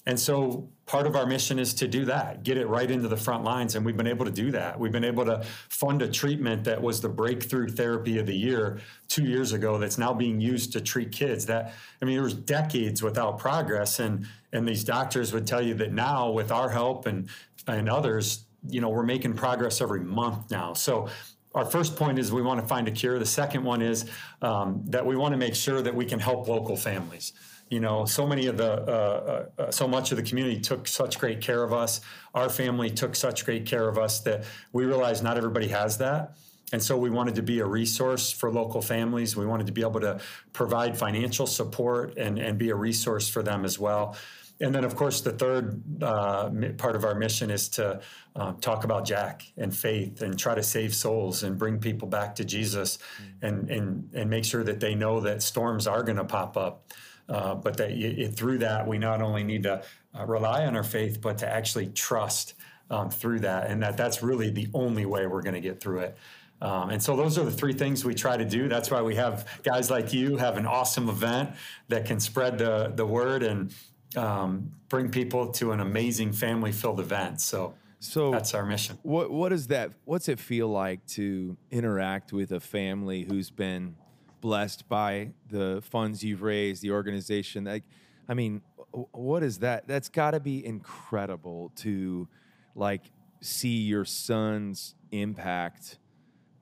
[0.08, 3.16] and so part of our mission is to do that get it right into the
[3.16, 6.08] front lines and we've been able to do that we've been able to fund a
[6.08, 10.42] treatment that was the breakthrough therapy of the year two years ago that's now being
[10.42, 14.84] used to treat kids that i mean there was decades without progress and and these
[14.84, 17.30] doctors would tell you that now with our help and
[17.68, 21.08] and others you know we're making progress every month now so
[21.54, 23.18] our first point is we want to find a cure.
[23.18, 24.06] The second one is
[24.44, 27.34] um, that we want to make sure that we can help local families.
[27.70, 31.20] You know, so many of the, uh, uh, so much of the community took such
[31.20, 32.02] great care of us.
[32.34, 36.36] Our family took such great care of us that we realized not everybody has that.
[36.72, 39.36] And so we wanted to be a resource for local families.
[39.36, 40.20] We wanted to be able to
[40.54, 44.16] provide financial support and, and be a resource for them as well.
[44.62, 48.02] And then, of course, the third uh, part of our mission is to
[48.36, 52.36] um, talk about Jack and faith and try to save souls and bring people back
[52.36, 53.00] to Jesus
[53.42, 56.92] and, and, and make sure that they know that storms are going to pop up.
[57.30, 59.84] Uh, but that it, through that, we not only need to
[60.18, 62.56] uh, rely on our faith, but to actually trust
[62.90, 63.70] um, through that.
[63.70, 66.18] And that that's really the only way we're going to get through it.
[66.62, 68.68] Um, and so those are the three things we try to do.
[68.68, 71.52] That's why we have guys like you have an awesome event
[71.88, 73.74] that can spread the, the word and
[74.18, 77.40] um, bring people to an amazing family filled event.
[77.40, 78.98] So, So that's our mission.
[79.04, 83.96] What what does that what's it feel like to interact with a family who's been
[84.42, 87.66] blessed by the funds you've raised, the organization?
[87.66, 87.84] Like
[88.28, 89.88] I mean, what is that?
[89.88, 92.28] That's got to be incredible to
[92.76, 93.04] like
[93.42, 95.98] see your son's impact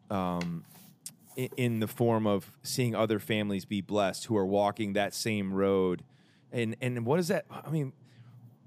[0.09, 0.63] um,
[1.35, 6.03] in the form of seeing other families be blessed who are walking that same road.
[6.51, 7.45] And and what is that?
[7.49, 7.93] I mean,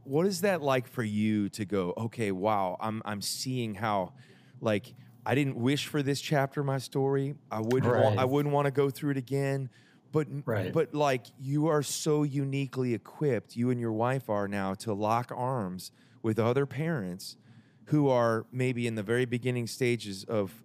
[0.05, 4.13] what is that like for you to go okay wow i'm i'm seeing how
[4.61, 4.95] like
[5.27, 8.03] i didn't wish for this chapter of my story i wouldn't Right.
[8.05, 9.69] want, i wouldn't want to go through it again
[10.13, 10.73] but Right.
[10.73, 15.31] but like you are so uniquely equipped you and your wife are now to lock
[15.35, 17.37] arms with other parents
[17.85, 20.65] who are maybe in the very beginning stages of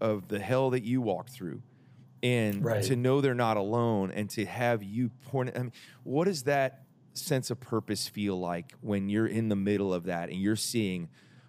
[0.00, 1.62] of the hell that you walked through
[2.22, 2.82] and Right.
[2.84, 5.72] to know they're not alone and to have you point I mean,
[6.04, 6.80] what does that
[7.14, 11.08] sense of purpose feel like when you're in the middle of that and you're seeing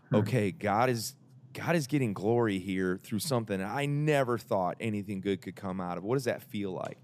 [0.09, 0.17] Hmm.
[0.17, 1.15] okay god is
[1.55, 5.97] god is getting glory here through something i never thought anything good could come out
[5.97, 6.97] of what does that feel like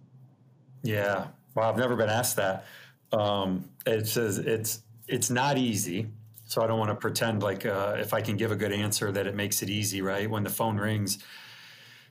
[0.84, 1.28] Yeah.
[1.56, 2.66] Well, I've never been asked that.
[3.12, 6.08] Um, it says it's it's not easy.
[6.46, 9.12] So I don't want to pretend like uh, if I can give a good answer
[9.12, 10.30] that it makes it easy, right?
[10.30, 11.20] When the phone rings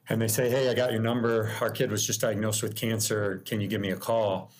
[0.08, 1.52] and they say, "Hey, I got your number.
[1.60, 3.42] Our kid was just diagnosed with cancer.
[3.44, 4.52] Can you give me a call?"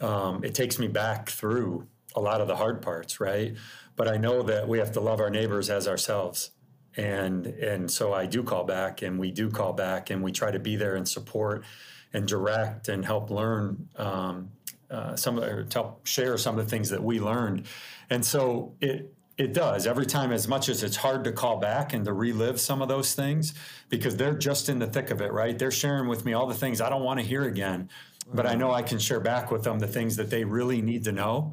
[0.00, 3.56] Um, it takes me back through a lot of the hard parts, right?
[3.96, 6.50] But I know that we have to love our neighbors as ourselves,
[6.96, 10.50] and and so I do call back, and we do call back, and we try
[10.50, 11.64] to be there and support
[12.12, 14.50] and direct and help learn um,
[14.90, 17.66] uh, some of or to help share some of the things that we learned,
[18.10, 19.86] and so it it does.
[19.86, 22.86] Every time as much as it's hard to call back and to relive some of
[22.86, 23.52] those things
[23.88, 25.58] because they're just in the thick of it right?
[25.58, 27.88] They're sharing with me all the things i don't want to hear again
[28.32, 31.04] but i know i can share back with them the things that they really need
[31.04, 31.52] to know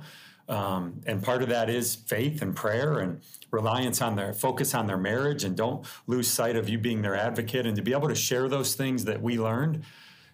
[0.52, 4.86] um, and part of that is faith and prayer and reliance on their focus on
[4.86, 7.66] their marriage and don't lose sight of you being their advocate.
[7.66, 9.84] And to be able to share those things that we learned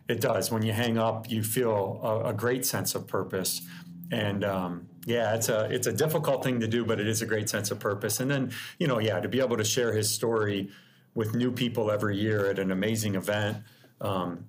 [0.09, 0.49] it does.
[0.49, 3.61] When you hang up you feel a, a great sense of purpose.
[4.11, 7.27] And um, yeah it's a it's a difficult thing to do but it is a
[7.27, 8.19] great sense of purpose.
[8.19, 10.71] And then you know yeah to be able to share his story
[11.13, 13.57] with new people every year at an amazing event
[14.01, 14.45] um,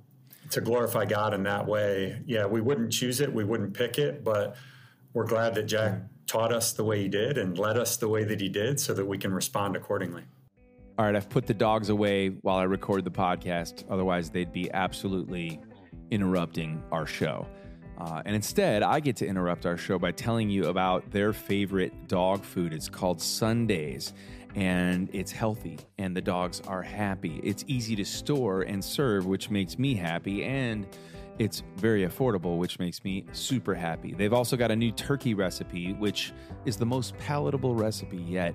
[0.50, 4.24] to glorify god in that way yeah we wouldn't choose it we wouldn't pick it
[4.24, 4.57] but
[5.14, 8.25] we're glad that jack taught us the way he did and led us the way
[8.25, 10.23] that he did so that we can respond accordingly
[10.99, 13.85] All right, I've put the dogs away while I record the podcast.
[13.88, 15.61] Otherwise, they'd be absolutely
[16.11, 17.47] interrupting our show.
[17.99, 22.07] Uh, and instead, I get to interrupt our show by telling you about their favorite
[22.07, 22.73] dog food.
[22.73, 24.12] It's called Sundays,
[24.55, 27.40] and it's healthy, and the dogs are happy.
[27.42, 30.87] It's easy to store and serve, which makes me happy, and
[31.38, 34.12] it's very affordable, which makes me super happy.
[34.12, 36.33] They've also got a new turkey recipe, which
[36.64, 38.55] is the most palatable recipe yet.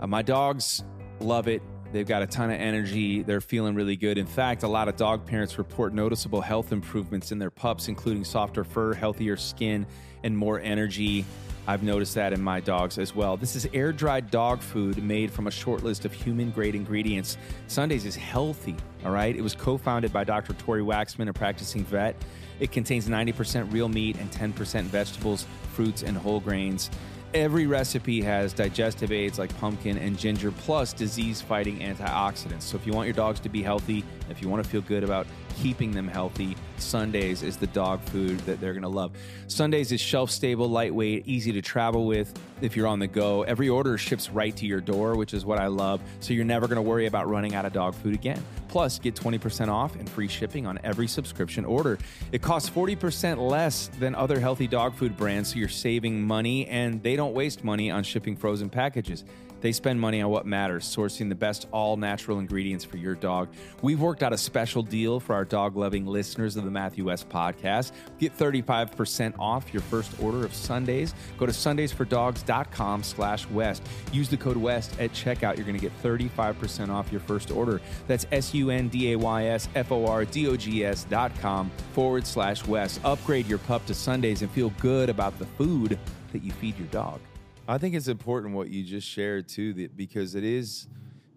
[0.00, 0.84] Uh, my dogs
[1.20, 1.62] love it.
[1.92, 3.22] They've got a ton of energy.
[3.22, 4.18] They're feeling really good.
[4.18, 8.24] In fact, a lot of dog parents report noticeable health improvements in their pups, including
[8.24, 9.86] softer fur, healthier skin,
[10.24, 11.24] and more energy.
[11.66, 13.36] I've noticed that in my dogs as well.
[13.36, 17.38] This is air dried dog food made from a short list of human grade ingredients.
[17.68, 19.34] Sundays is healthy, all right?
[19.34, 20.54] It was co founded by Dr.
[20.54, 22.16] Tory Waxman, a practicing vet.
[22.60, 26.90] It contains 90% real meat and 10% vegetables, fruits, and whole grains.
[27.34, 32.62] Every recipe has digestive aids like pumpkin and ginger, plus disease fighting antioxidants.
[32.62, 35.02] So, if you want your dogs to be healthy, if you want to feel good
[35.02, 39.10] about keeping them healthy, Sundays is the dog food that they're going to love.
[39.48, 43.42] Sundays is shelf stable, lightweight, easy to travel with if you're on the go.
[43.42, 46.00] Every order ships right to your door, which is what I love.
[46.20, 48.40] So, you're never going to worry about running out of dog food again.
[48.74, 51.96] Plus, get 20% off and free shipping on every subscription order.
[52.32, 57.00] It costs 40% less than other healthy dog food brands, so you're saving money and
[57.00, 59.22] they don't waste money on shipping frozen packages.
[59.64, 63.48] They spend money on what matters, sourcing the best all natural ingredients for your dog.
[63.80, 67.30] We've worked out a special deal for our dog loving listeners of the Matthew West
[67.30, 67.92] podcast.
[68.18, 71.14] Get 35% off your first order of Sundays.
[71.38, 73.82] Go to sundaysfordogs.com slash West.
[74.12, 75.56] Use the code West at checkout.
[75.56, 77.80] You're going to get 35% off your first order.
[78.06, 81.04] That's S U N D A Y S F O R D O G S
[81.04, 83.00] dot com forward slash West.
[83.02, 85.98] Upgrade your pup to Sundays and feel good about the food
[86.32, 87.18] that you feed your dog.
[87.66, 90.86] I think it's important what you just shared too, that because it is,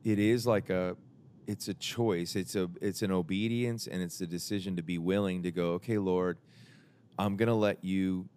[0.04, 0.98] it is like a,
[1.48, 2.36] it's a choice.
[2.36, 5.74] It's a, it's an obedience, and it's a decision to be willing to go.
[5.74, 6.38] Okay, Lord,
[7.18, 8.28] I'm gonna let you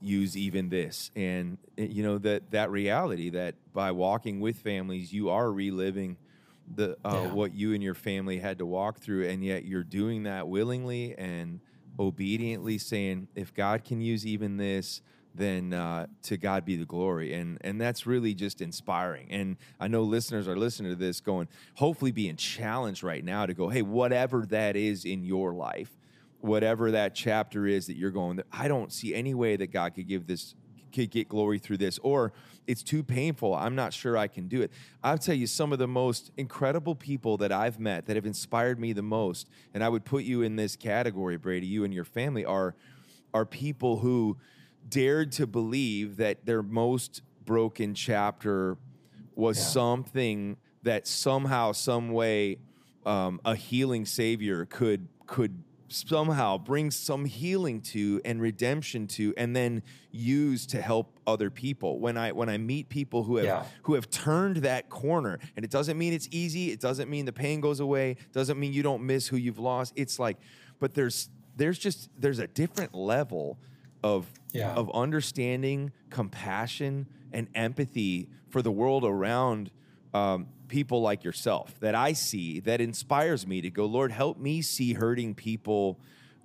[0.00, 5.12] use even this, and eh, you know that that reality that by walking with families,
[5.12, 6.16] you are reliving
[6.74, 7.34] the uh, Yeah.
[7.34, 11.14] what you and your family had to walk through, and yet you're doing that willingly
[11.16, 11.60] and
[12.00, 15.00] obediently, saying, if God can use even this
[15.36, 17.34] then uh, to God be the glory.
[17.34, 19.28] And and that's really just inspiring.
[19.30, 23.54] And I know listeners are listening to this going, hopefully being challenged right now to
[23.54, 25.90] go, hey, whatever that is in your life,
[26.40, 30.08] whatever that chapter is that you're going, I don't see any way that God could
[30.08, 30.54] give this
[30.92, 32.32] could get glory through this, or
[32.66, 33.54] it's too painful.
[33.54, 34.72] I'm not sure I can do it.
[35.04, 38.80] I'll tell you some of the most incredible people that I've met that have inspired
[38.80, 42.04] me the most, and I would put you in this category, Brady, you and your
[42.04, 42.74] family are
[43.34, 44.38] are people who
[44.88, 48.76] dared to believe that their most broken chapter
[49.34, 49.64] was Yeah.
[49.64, 52.58] something that somehow, some way,
[53.04, 59.54] um, a healing Savior could could somehow bring some healing to and redemption to, and
[59.54, 62.00] then use to help other people.
[62.00, 63.64] When I when I meet people who have Yeah.
[63.82, 66.70] who have turned that corner, and it doesn't mean it's easy.
[66.70, 68.16] It doesn't mean the pain goes away.
[68.32, 69.92] Doesn't mean you don't miss who you've lost.
[69.96, 70.38] It's like,
[70.80, 73.58] but there's there's just there's a different level
[74.06, 74.72] of Yeah.
[74.74, 79.70] of understanding, compassion, and empathy for the world around
[80.14, 84.62] um, people like yourself that I see that inspires me to go, Lord, help me
[84.62, 85.98] see hurting people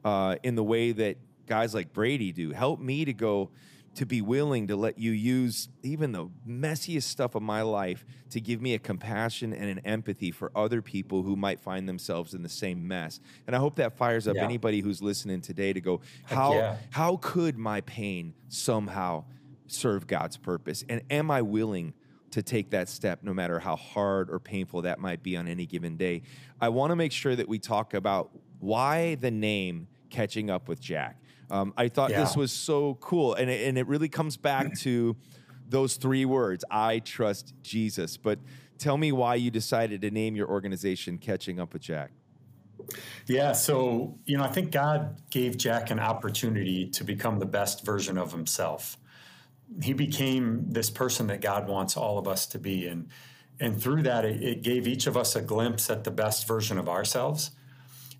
[0.03, 2.51] uh, in the way that guys like Brady do.
[2.51, 3.49] Help me to go
[3.95, 8.39] to be willing to let you use even the messiest stuff of my life to
[8.39, 12.41] give me a compassion and an empathy for other people who might find themselves in
[12.41, 13.19] the same mess.
[13.47, 14.45] And I hope that fires up Yeah.
[14.45, 16.77] anybody who's listening today to go, how yeah.
[16.91, 19.25] how could my pain somehow
[19.67, 20.85] serve God's purpose?
[20.87, 21.93] And am I willing
[22.31, 25.65] to take that step no matter how hard or painful that might be on any
[25.65, 26.21] given day?
[26.61, 30.79] I want to make sure that we talk about why the name catching up with
[30.79, 31.17] Jack.
[31.51, 33.33] Um, I thought this was so cool.
[33.33, 35.17] And it, and it really comes back to
[35.67, 38.17] those three words I trust Jesus.
[38.17, 38.39] But
[38.77, 42.11] tell me why you decided to name your organization Catching Up with Jack.
[43.27, 47.85] Yeah, so you know, I think God gave Jack an opportunity to become the best
[47.85, 48.97] version of himself.
[49.81, 53.07] He became this person that God wants all of us to be, and
[53.59, 56.77] and through that, it, it gave each of us a glimpse at the best version
[56.77, 57.51] of ourselves.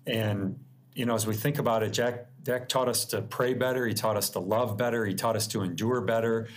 [0.06, 0.60] And
[0.94, 3.86] you know, as we think about it, Jack Jack taught us to pray better.
[3.86, 5.04] He taught us to love better.
[5.06, 6.48] He taught us to endure better.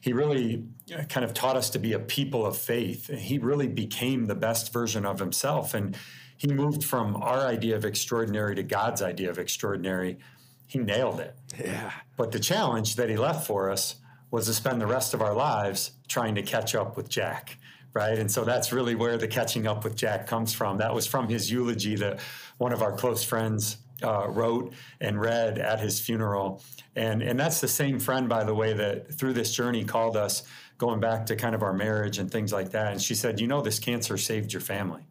[0.00, 3.06] He really uh, kind of taught us to be a people of faith.
[3.06, 5.96] He really became the best version of himself, and
[6.36, 10.18] he moved from our idea of extraordinary to God's idea of extraordinary.
[10.66, 11.36] He nailed it.
[11.58, 11.92] Yeah.
[12.16, 13.96] But the challenge that he left for us
[14.32, 17.58] was to spend the rest of our lives trying to catch up with Jack,
[17.94, 18.18] right?
[18.18, 20.78] And so that's really where the catching up with Jack comes from.
[20.78, 22.18] That was from his eulogy that
[22.58, 26.62] one of our close friends uh, wrote and read at his funeral.
[26.96, 30.42] And, and that's the same friend, by the way, that through this journey called us
[30.78, 32.92] going back to kind of our marriage and things like that.
[32.92, 35.02] And she said, You know, this cancer saved your family.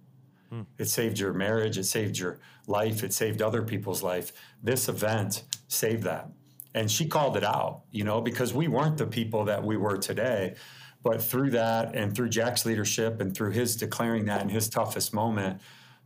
[0.78, 4.34] It saved your marriage, it saved your life, it saved other people's life.
[4.62, 6.28] This event saved that.
[6.74, 9.98] And she called it out, you know, because we weren't the people that we were
[9.98, 10.56] today.
[11.04, 15.14] But through that and through Jack's leadership and through his declaring that in his toughest
[15.14, 15.62] moment,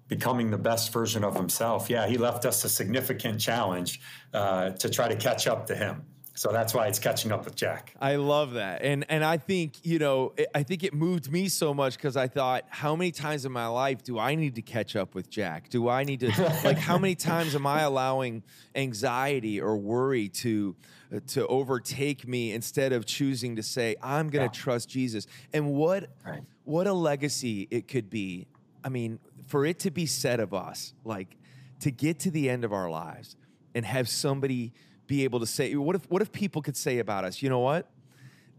[0.08, 4.02] becoming the best version of himself, yeah, he left us a significant challenge
[4.34, 6.04] uh, to try to catch up to him.
[6.38, 7.96] So that's why it's catching up with Jack.
[8.02, 11.48] I love that, and and I think you know it- I think it moved me
[11.48, 14.62] so much because I thought, how many times in my life do I need to
[14.62, 15.70] catch up with Jack?
[15.70, 16.32] Do I need to
[16.66, 18.44] like how many times am I allowing
[18.76, 20.76] anxiety or worry to
[21.28, 24.62] to overtake me instead of choosing to say I'm going to Yeah.
[24.64, 25.28] trust Jesus?
[25.54, 26.44] And what Right.
[26.66, 28.48] what a legacy it could be.
[28.84, 31.38] I mean, for it to be said of us, like
[31.82, 33.36] to get to the end of our lives
[33.74, 34.74] and have somebody
[35.08, 37.60] be able to say, what if what if people could say about us, you know
[37.60, 37.90] what?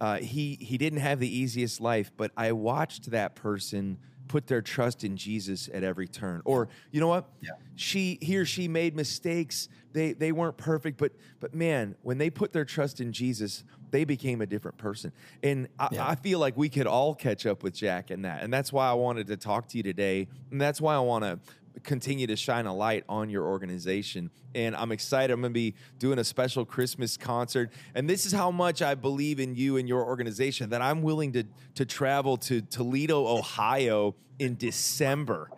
[0.00, 4.62] Uh, he he didn't have the easiest life, but I watched that person put their
[4.62, 6.42] trust in Jesus at every turn.
[6.44, 7.28] Or you know what?
[7.40, 7.50] Yeah.
[7.76, 9.68] She he or she made mistakes.
[9.92, 14.04] They they weren't perfect, but but man, when they put their trust in Jesus, they
[14.04, 15.12] became a different person.
[15.42, 16.08] And I, Yeah.
[16.08, 18.42] I feel like we could all catch up with Jack in that.
[18.42, 20.28] And that's why I wanted to talk to you today.
[20.50, 21.38] And that's why I want to
[21.82, 24.30] continue to shine a light on your organization.
[24.54, 25.32] And I'm excited.
[25.32, 27.70] I'm going to be doing a special Christmas concert.
[27.94, 31.32] And this is how much I believe in you and your organization that I'm willing
[31.32, 35.50] to, to travel to Toledo, Ohio in December.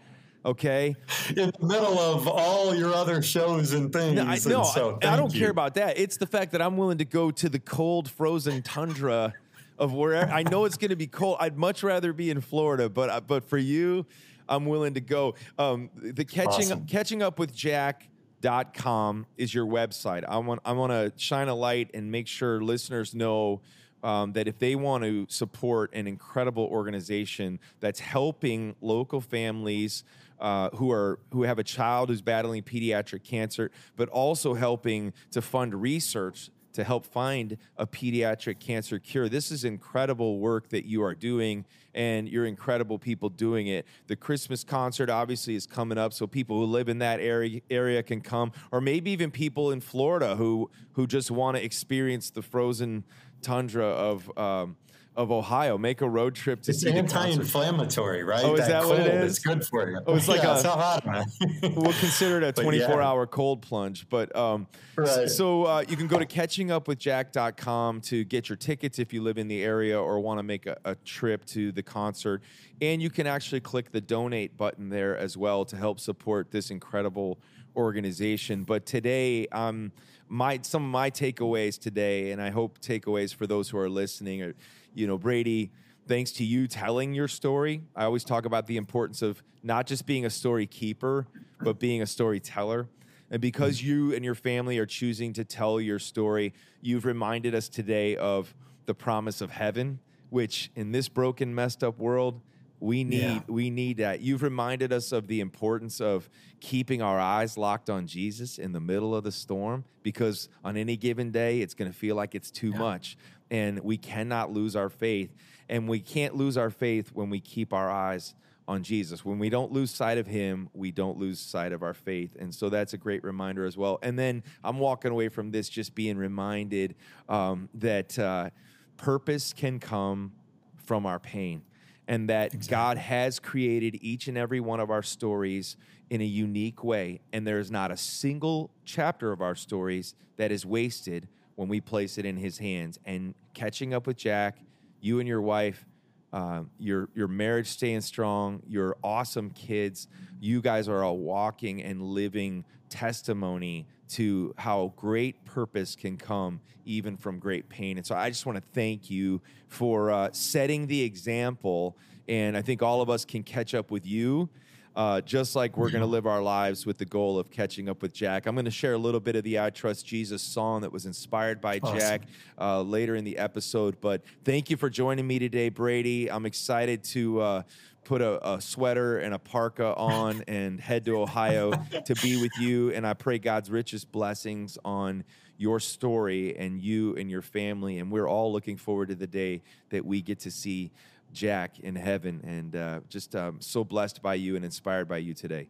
[0.49, 0.97] Okay.
[1.37, 4.15] In the middle of all your other shows and things.
[4.17, 5.41] No, I, and no, so I- I, don't you.
[5.41, 5.99] care about that.
[5.99, 9.35] It's the fact that I'm willing to go to the cold, frozen tundra
[9.79, 11.37] of where I know it's going to be cold.
[11.39, 14.07] I'd much rather be in Florida, but uh, but for you,
[14.49, 15.35] I'm willing to go.
[15.59, 16.87] Um, the catching Awesome.
[16.87, 20.25] catching up with Jack.com is your website.
[20.27, 23.61] I want I want to shine a light and make sure listeners know
[24.03, 30.05] um, that if they want to support an incredible organization that's helping local families
[30.41, 35.43] uh, who are who have a child who's battling pediatric cancer, but also helping to
[35.43, 39.29] fund research to help find a pediatric cancer cure.
[39.29, 43.85] This is incredible work that you are doing, and you're incredible people doing it.
[44.07, 48.03] The Christmas concert obviously is coming up, so people who live in that area area
[48.05, 52.43] can come, or maybe even people in Florida who who just want to experience the
[52.43, 53.05] frozen
[53.43, 54.39] tundra of.
[54.39, 54.77] Um,
[55.19, 57.17] of Ohio, make a road trip to It's see the concert.
[57.19, 58.45] anti-inflammatory, right?
[58.45, 59.37] Oh, is that what it cold is?
[59.37, 60.01] It's good for you.
[60.07, 61.25] Oh, it's like yeah, a- it's hot, man.
[61.75, 63.07] we'll consider it a But 24 yeah.
[63.09, 64.09] hour cold plunge.
[64.09, 65.29] But um, Right.
[65.29, 69.49] so uh, you can go to catchingupwithjack.com to get your tickets if you live in
[69.49, 72.43] the area or want to make a, a trip to the concert.
[72.81, 76.71] And you can actually click the donate button there as well to help support this
[76.71, 77.39] incredible
[77.77, 78.63] organization.
[78.65, 79.91] But today, um,
[80.29, 84.43] my some of my takeaways today, and I hope takeaways for those who are listening
[84.43, 84.55] are,
[84.99, 85.71] you know, Brady
[86.09, 87.83] thanks to you telling your story.
[87.95, 91.27] I always talk about the importance of not just being a story keeper,
[91.61, 92.89] but being a storyteller.
[93.31, 93.85] And because mm.
[93.85, 98.55] you and your family are choosing to tell your story, you've reminded us today of
[98.87, 102.41] the promise of heaven, which in this broken, messed up world,
[102.81, 103.41] we need Yeah.
[103.49, 104.21] we need that.
[104.21, 106.29] You've reminded us of the importance of
[106.61, 110.97] keeping our eyes locked on Jesus in the middle of the storm because on any
[110.97, 113.17] given day it's going to feel like it's too much
[113.51, 115.35] and we cannot lose our faith
[115.69, 118.35] and we can't lose our faith when we keep our eyes
[118.67, 119.25] on Jesus.
[119.25, 122.37] When we don't lose sight of him, we don't lose sight of our faith.
[122.39, 123.99] And so that's a great reminder as well.
[124.03, 126.95] And then I'm walking away from this just being reminded
[127.31, 128.51] um, that uh,
[128.99, 130.33] purpose can come
[130.77, 131.63] from our pain
[132.09, 135.77] and that God has created each and every one of our stories
[136.09, 137.21] in a unique way.
[137.35, 142.17] And there's not a single chapter of our stories that is wasted when we place
[142.17, 142.99] it in His hands.
[143.05, 144.57] And catching up with Jack,
[145.01, 145.85] you and your wife,
[146.33, 150.09] um, your your marriage staying strong, your awesome kids,
[150.41, 157.17] you guys are a walking and living testimony to how great purpose can come even
[157.17, 157.99] from great pain.
[157.99, 161.97] And so I just want to thank you for uh, setting the example.
[162.29, 164.49] And I think all of us can catch up with you.
[164.97, 168.03] Uh, just like we're going to live our lives with the goal of catching up
[168.03, 168.47] with Jack.
[168.47, 171.07] I'm going to share a little bit of the I Trust Jesus song that was
[171.07, 171.99] inspired by Awesome.
[171.99, 172.23] Jack
[172.59, 174.01] uh, later in the episode.
[174.01, 176.29] But thank you for joining me today, Brady.
[176.29, 177.63] I'm excited to uh,
[178.09, 181.73] put a, a sweater and a parka on and head to Ohio
[182.07, 182.91] to be with you.
[182.93, 185.25] And I pray God's richest blessings on
[185.59, 187.99] your story and you and your family.
[187.99, 190.91] And we're all looking forward to the day that we get to see
[191.35, 192.41] Jack in heaven.
[192.45, 195.69] And uh, just um, so blessed by you and inspired by you today.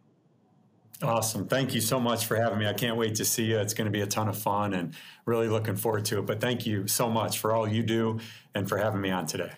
[1.01, 1.45] Awesome.
[1.45, 2.67] Thank you so much for having me.
[2.67, 3.59] I can't wait to see you.
[3.59, 4.93] It's going to be a ton of fun and
[5.25, 6.25] really looking forward to it.
[6.25, 8.19] But thank you so much for all you do
[8.55, 9.51] and for having me on today.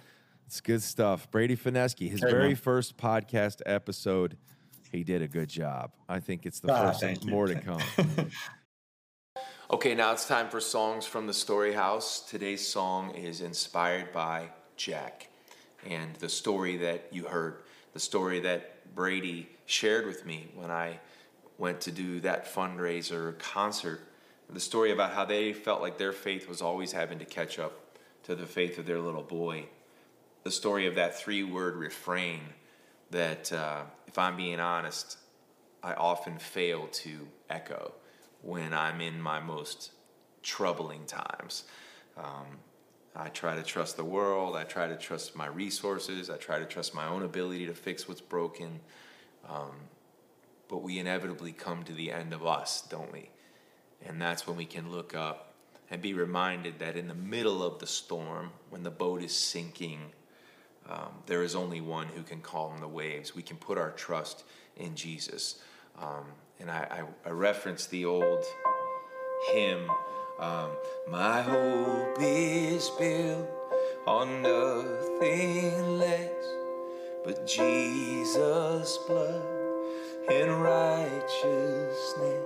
[0.52, 1.32] It's good stuff.
[1.32, 2.56] Brady Fineske, his Hey, very man.
[2.58, 4.36] first podcast episode,
[4.92, 5.94] he did a good job.
[6.10, 7.32] I think it's the Ah, first you.
[7.32, 7.82] more to come.
[9.72, 12.20] okay, now it's time for songs from the Story House.
[12.30, 15.30] Today's song is inspired by Jack
[15.88, 17.62] and the story that you heard,
[17.94, 21.00] the story that Brady shared with me when I
[21.60, 24.02] went to do that fundraiser concert.
[24.50, 27.96] The story about how they felt like their faith was always having to catch up
[28.24, 29.68] to the faith of their little boy
[30.44, 32.42] the story of that three word refrain
[33.12, 35.18] that, uh, if I'm being honest,
[35.84, 37.94] I often fail to echo
[38.42, 39.92] when I'm in my most
[40.44, 41.66] troubling times.
[42.18, 42.60] Um,
[43.16, 46.66] I try to trust the world, I try to trust my resources, I try to
[46.66, 48.80] trust my own ability to fix what's broken.
[49.48, 49.72] Um,
[50.70, 53.30] but we inevitably come to the end of us, don't we?
[54.06, 55.54] And that's when we can look up
[55.90, 60.00] and be reminded that in the middle of the storm, when the boat is sinking,
[60.90, 63.36] um, there is only one who can calm the waves.
[63.36, 64.44] We can put our trust
[64.76, 65.60] in Jesus.
[66.00, 66.26] Um,
[66.60, 68.44] and I, I, I reference the old
[69.52, 69.90] hymn
[70.42, 70.72] um,
[71.08, 73.48] My hope is built
[74.08, 76.46] on nothing less
[77.24, 79.44] but Jesus' blood
[80.30, 82.44] and righteousness.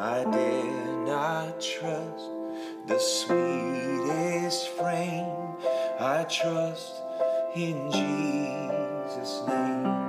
[0.00, 2.28] I dare not trust
[2.88, 5.54] the sweetest frame.
[6.00, 6.92] I trust
[7.56, 10.05] in Jesus' name.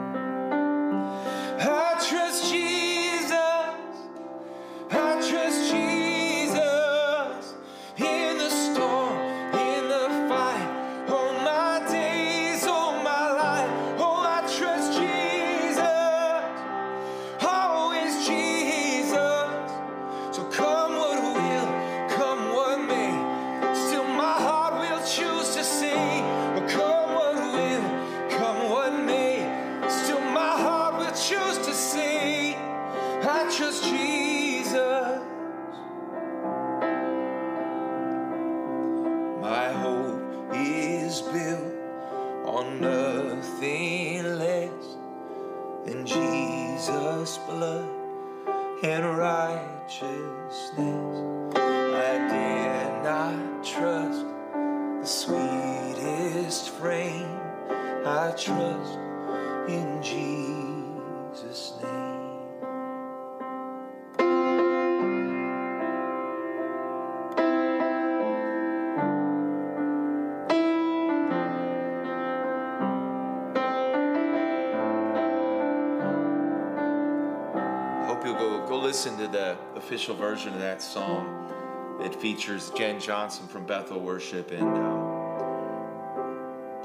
[78.28, 82.00] Hope you'll go go listen to the official version of that song.
[82.04, 85.08] It features Jen Johnson from Bethel Worship, and um,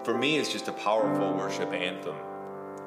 [0.05, 2.15] for me, it's just a powerful worship anthem.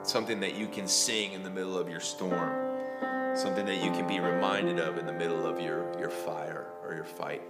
[0.04, 3.36] Something that you can sing in the middle of your storm.
[3.36, 6.96] Something that you can be reminded of in the middle of your your fire or
[6.96, 7.42] your fight.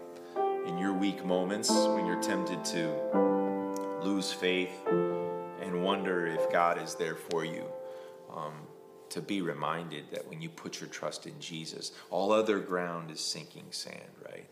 [0.65, 2.89] In your weak moments, when you're tempted to
[4.01, 7.65] lose faith and wonder if God is there for you
[8.35, 8.53] um,
[9.15, 13.21] to be reminded that when you put your trust in Jesus, all other ground is
[13.21, 14.45] sinking sand, right?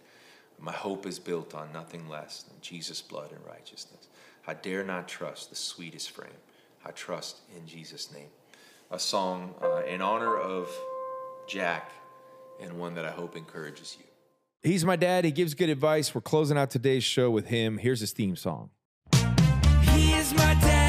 [0.57, 4.07] My hope is built on nothing less than Jesus' blood and righteousness.
[4.47, 6.31] I dare not trust the sweetest frame.
[6.85, 8.29] I trust in Jesus' name.
[8.89, 10.69] A song uh, in honor of
[11.45, 11.91] Jack
[12.61, 14.05] and one that I hope encourages you.
[14.61, 15.25] He's my dad.
[15.25, 16.15] He gives good advice.
[16.15, 17.79] We're closing out today's show with him.
[17.79, 18.69] Here's his theme song.
[19.11, 20.82] He is my dad,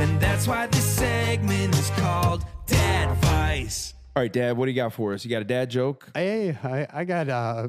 [0.00, 3.94] And that's why this segment is called Dad Vice.
[4.14, 5.24] All right, Dad, what do you got for us?
[5.24, 6.08] You got a dad joke?
[6.14, 7.68] Hey, I, I got uh,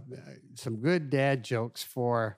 [0.54, 2.38] some good dad jokes for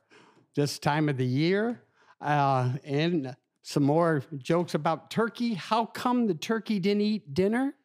[0.56, 1.82] this time of the year
[2.22, 5.56] uh, and some more jokes about turkey.
[5.56, 7.76] How come the turkey didn't eat dinner?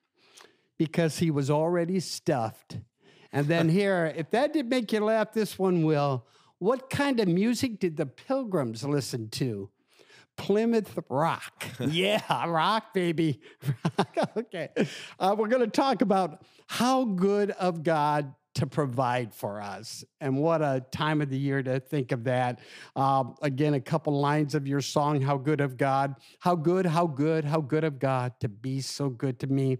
[0.78, 2.78] Because he was already stuffed.
[3.32, 6.24] And then here, if that did make you laugh, this one will.
[6.58, 9.70] What kind of music did the pilgrims listen to?
[10.36, 11.66] Plymouth Rock.
[11.80, 13.40] yeah, rock, baby.
[14.36, 14.68] okay.
[15.18, 20.02] Uh, we're going to talk about how good of God to provide for us.
[20.18, 22.60] And what a time of the year to think of that.
[22.96, 26.14] Um, again, a couple lines of your song, How Good of God.
[26.40, 29.76] How good, how good, how good of God to be so good to me.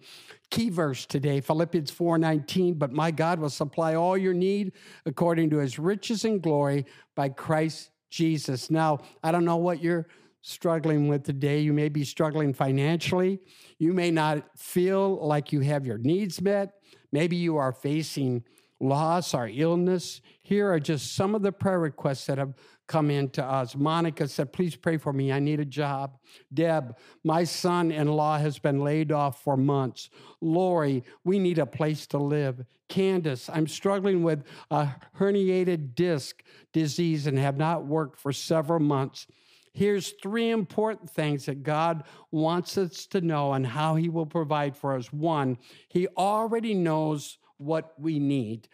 [0.50, 4.72] Key verse today, Philippians 4:19, but my God will supply all your need
[5.06, 6.84] according to his riches and glory
[7.14, 8.70] by Christ Jesus.
[8.70, 10.06] Now, I don't know what your
[10.46, 11.58] struggling with today.
[11.58, 13.40] You may be struggling financially.
[13.78, 16.74] You may not feel like you have your needs met.
[17.10, 18.44] Maybe you are facing
[18.78, 20.20] loss or illness.
[20.42, 22.54] Here are just some of the prayer requests that have
[22.86, 23.74] come in to us.
[23.74, 25.32] Monica said, Please pray for me.
[25.32, 26.16] I need a job.
[26.54, 30.10] Deb, my son in law has been laid off for months.
[30.40, 32.64] Lori, we need a place to live.
[32.88, 39.26] Candace, I'm struggling with a herniated disc disease and have not worked for several months.
[39.76, 44.74] Here's three important things that God wants us to know and how He will provide
[44.74, 45.12] for us.
[45.12, 45.58] One,
[45.88, 48.68] He already knows what we need.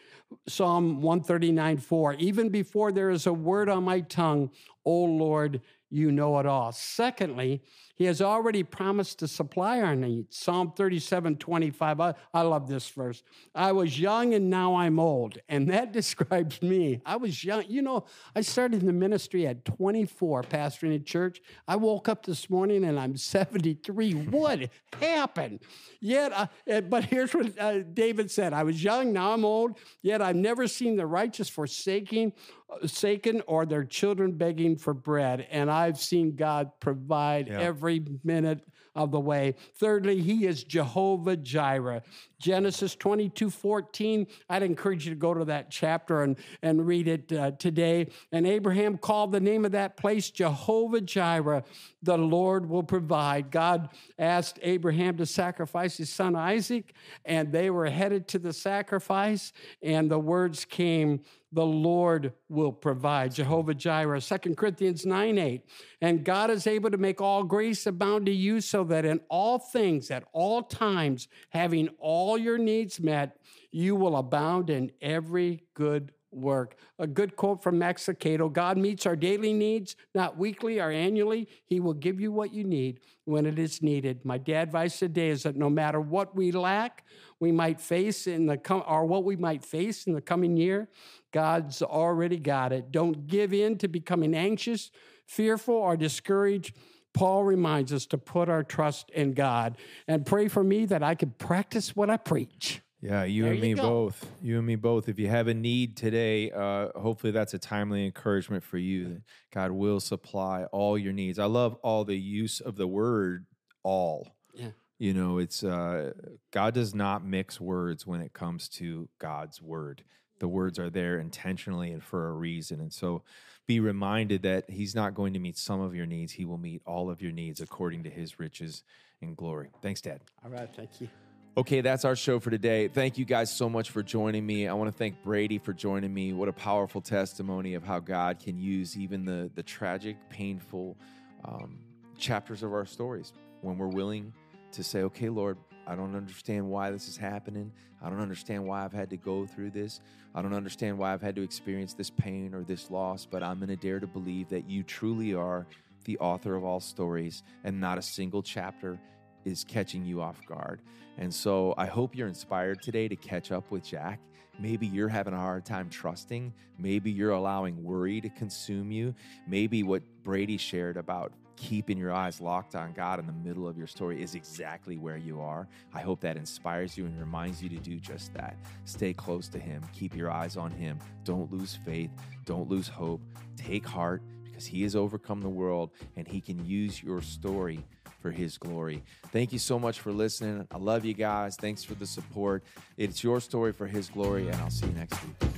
[0.46, 4.50] Psalm 139 4, even before there is a word on my tongue,
[4.84, 6.70] O Lord, you know it all.
[6.70, 7.64] Secondly,
[8.02, 10.36] he has already promised to supply our needs.
[10.36, 12.00] Psalm 37 25.
[12.00, 13.22] I, I love this verse.
[13.54, 15.38] I was young and now I'm old.
[15.48, 17.00] And that describes me.
[17.06, 17.62] I was young.
[17.68, 21.40] You know, I started in the ministry at 24, pastoring a church.
[21.68, 24.12] I woke up this morning and I'm 73.
[24.30, 24.68] what
[25.00, 25.60] happened?
[26.00, 29.78] Yet, uh, uh, but here's what uh, David said I was young, now I'm old,
[30.02, 32.32] yet I've never seen the righteous forsaking,
[32.80, 35.46] forsaken or their children begging for bread.
[35.52, 37.60] And I've seen God provide Yeah.
[37.60, 37.91] every
[38.22, 38.64] minute
[38.94, 39.54] of the way.
[39.74, 42.02] Thirdly, he is Jehovah Jireh.
[42.38, 44.26] Genesis 22 14.
[44.50, 48.08] I'd encourage you to go to that chapter and, and read it uh, today.
[48.32, 51.64] And Abraham called the name of that place Jehovah Jireh.
[52.02, 53.50] The Lord will provide.
[53.50, 56.92] God asked Abraham to sacrifice his son Isaac,
[57.24, 61.20] and they were headed to the sacrifice, and the words came,
[61.52, 63.34] the Lord will provide.
[63.34, 65.62] Jehovah Jireh, 2 Corinthians 9 8.
[66.00, 69.58] And God is able to make all grace abound to you so that in all
[69.58, 73.36] things, at all times, having all your needs met,
[73.70, 76.76] you will abound in every good work.
[76.98, 81.48] A good quote from Max Lucado God meets our daily needs, not weekly or annually.
[81.66, 84.24] He will give you what you need when it is needed.
[84.24, 87.04] My dad advice today is that no matter what we lack,
[87.40, 90.88] we might face in the com- or what we might face in the coming year,
[91.32, 92.92] God's already got it.
[92.92, 94.90] Don't give in to becoming anxious,
[95.26, 96.76] fearful, or discouraged.
[97.14, 99.76] Paul reminds us to put our trust in God
[100.08, 102.80] and pray for me that I can practice what I preach.
[103.02, 103.82] Yeah, you There and you me go.
[103.82, 104.30] both.
[104.40, 105.08] You and me both.
[105.08, 109.22] If you have a need today, uh, hopefully that's a timely encouragement for you that
[109.52, 111.40] God will supply all your needs.
[111.40, 113.46] I love all the use of the word
[113.82, 114.36] all.
[114.54, 114.70] Yeah.
[115.00, 116.12] You know, it's uh,
[116.52, 120.04] God does not mix words when it comes to God's word.
[120.38, 122.80] The words are there intentionally and for a reason.
[122.80, 123.24] And so
[123.66, 126.82] be reminded that He's not going to meet some of your needs, He will meet
[126.86, 128.84] all of your needs according to His riches
[129.20, 129.70] and glory.
[129.82, 130.20] Thanks, Dad.
[130.44, 131.08] All right, thank you.
[131.54, 132.88] Okay, that's our show for today.
[132.88, 134.68] Thank you guys so much for joining me.
[134.68, 136.32] I want to thank Brady for joining me.
[136.32, 140.96] What a powerful testimony of how God can use even the the tragic, painful
[141.44, 141.78] um,
[142.16, 144.32] chapters of our stories when we're willing
[144.70, 147.70] to say, "Okay, Lord, I don't understand why this is happening.
[148.00, 150.00] I don't understand why I've had to go through this.
[150.34, 153.26] I don't understand why I've had to experience this pain or this loss.
[153.26, 155.66] But I'm going to dare to believe that you truly are
[156.04, 158.98] the author of all stories, and not a single chapter
[159.44, 160.80] is catching you off guard.
[161.18, 164.20] And so I hope you're inspired today to catch up with Jack.
[164.58, 166.52] Maybe you're having a hard time trusting.
[166.78, 169.14] Maybe you're allowing worry to consume you.
[169.46, 173.76] Maybe what Brady shared about keeping your eyes locked on God in the middle of
[173.76, 175.68] your story is exactly where you are.
[175.94, 178.56] I hope that inspires you and reminds you to do just that.
[178.84, 180.98] Stay close to Him, keep your eyes on Him.
[181.24, 182.10] Don't lose faith,
[182.44, 183.20] don't lose hope.
[183.56, 187.84] Take heart because He has overcome the world and He can use your story
[188.22, 189.02] for his glory.
[189.32, 190.66] Thank you so much for listening.
[190.70, 191.56] I love you guys.
[191.56, 192.62] Thanks for the support.
[192.96, 195.51] It's your story for his glory, and I'll see you next week.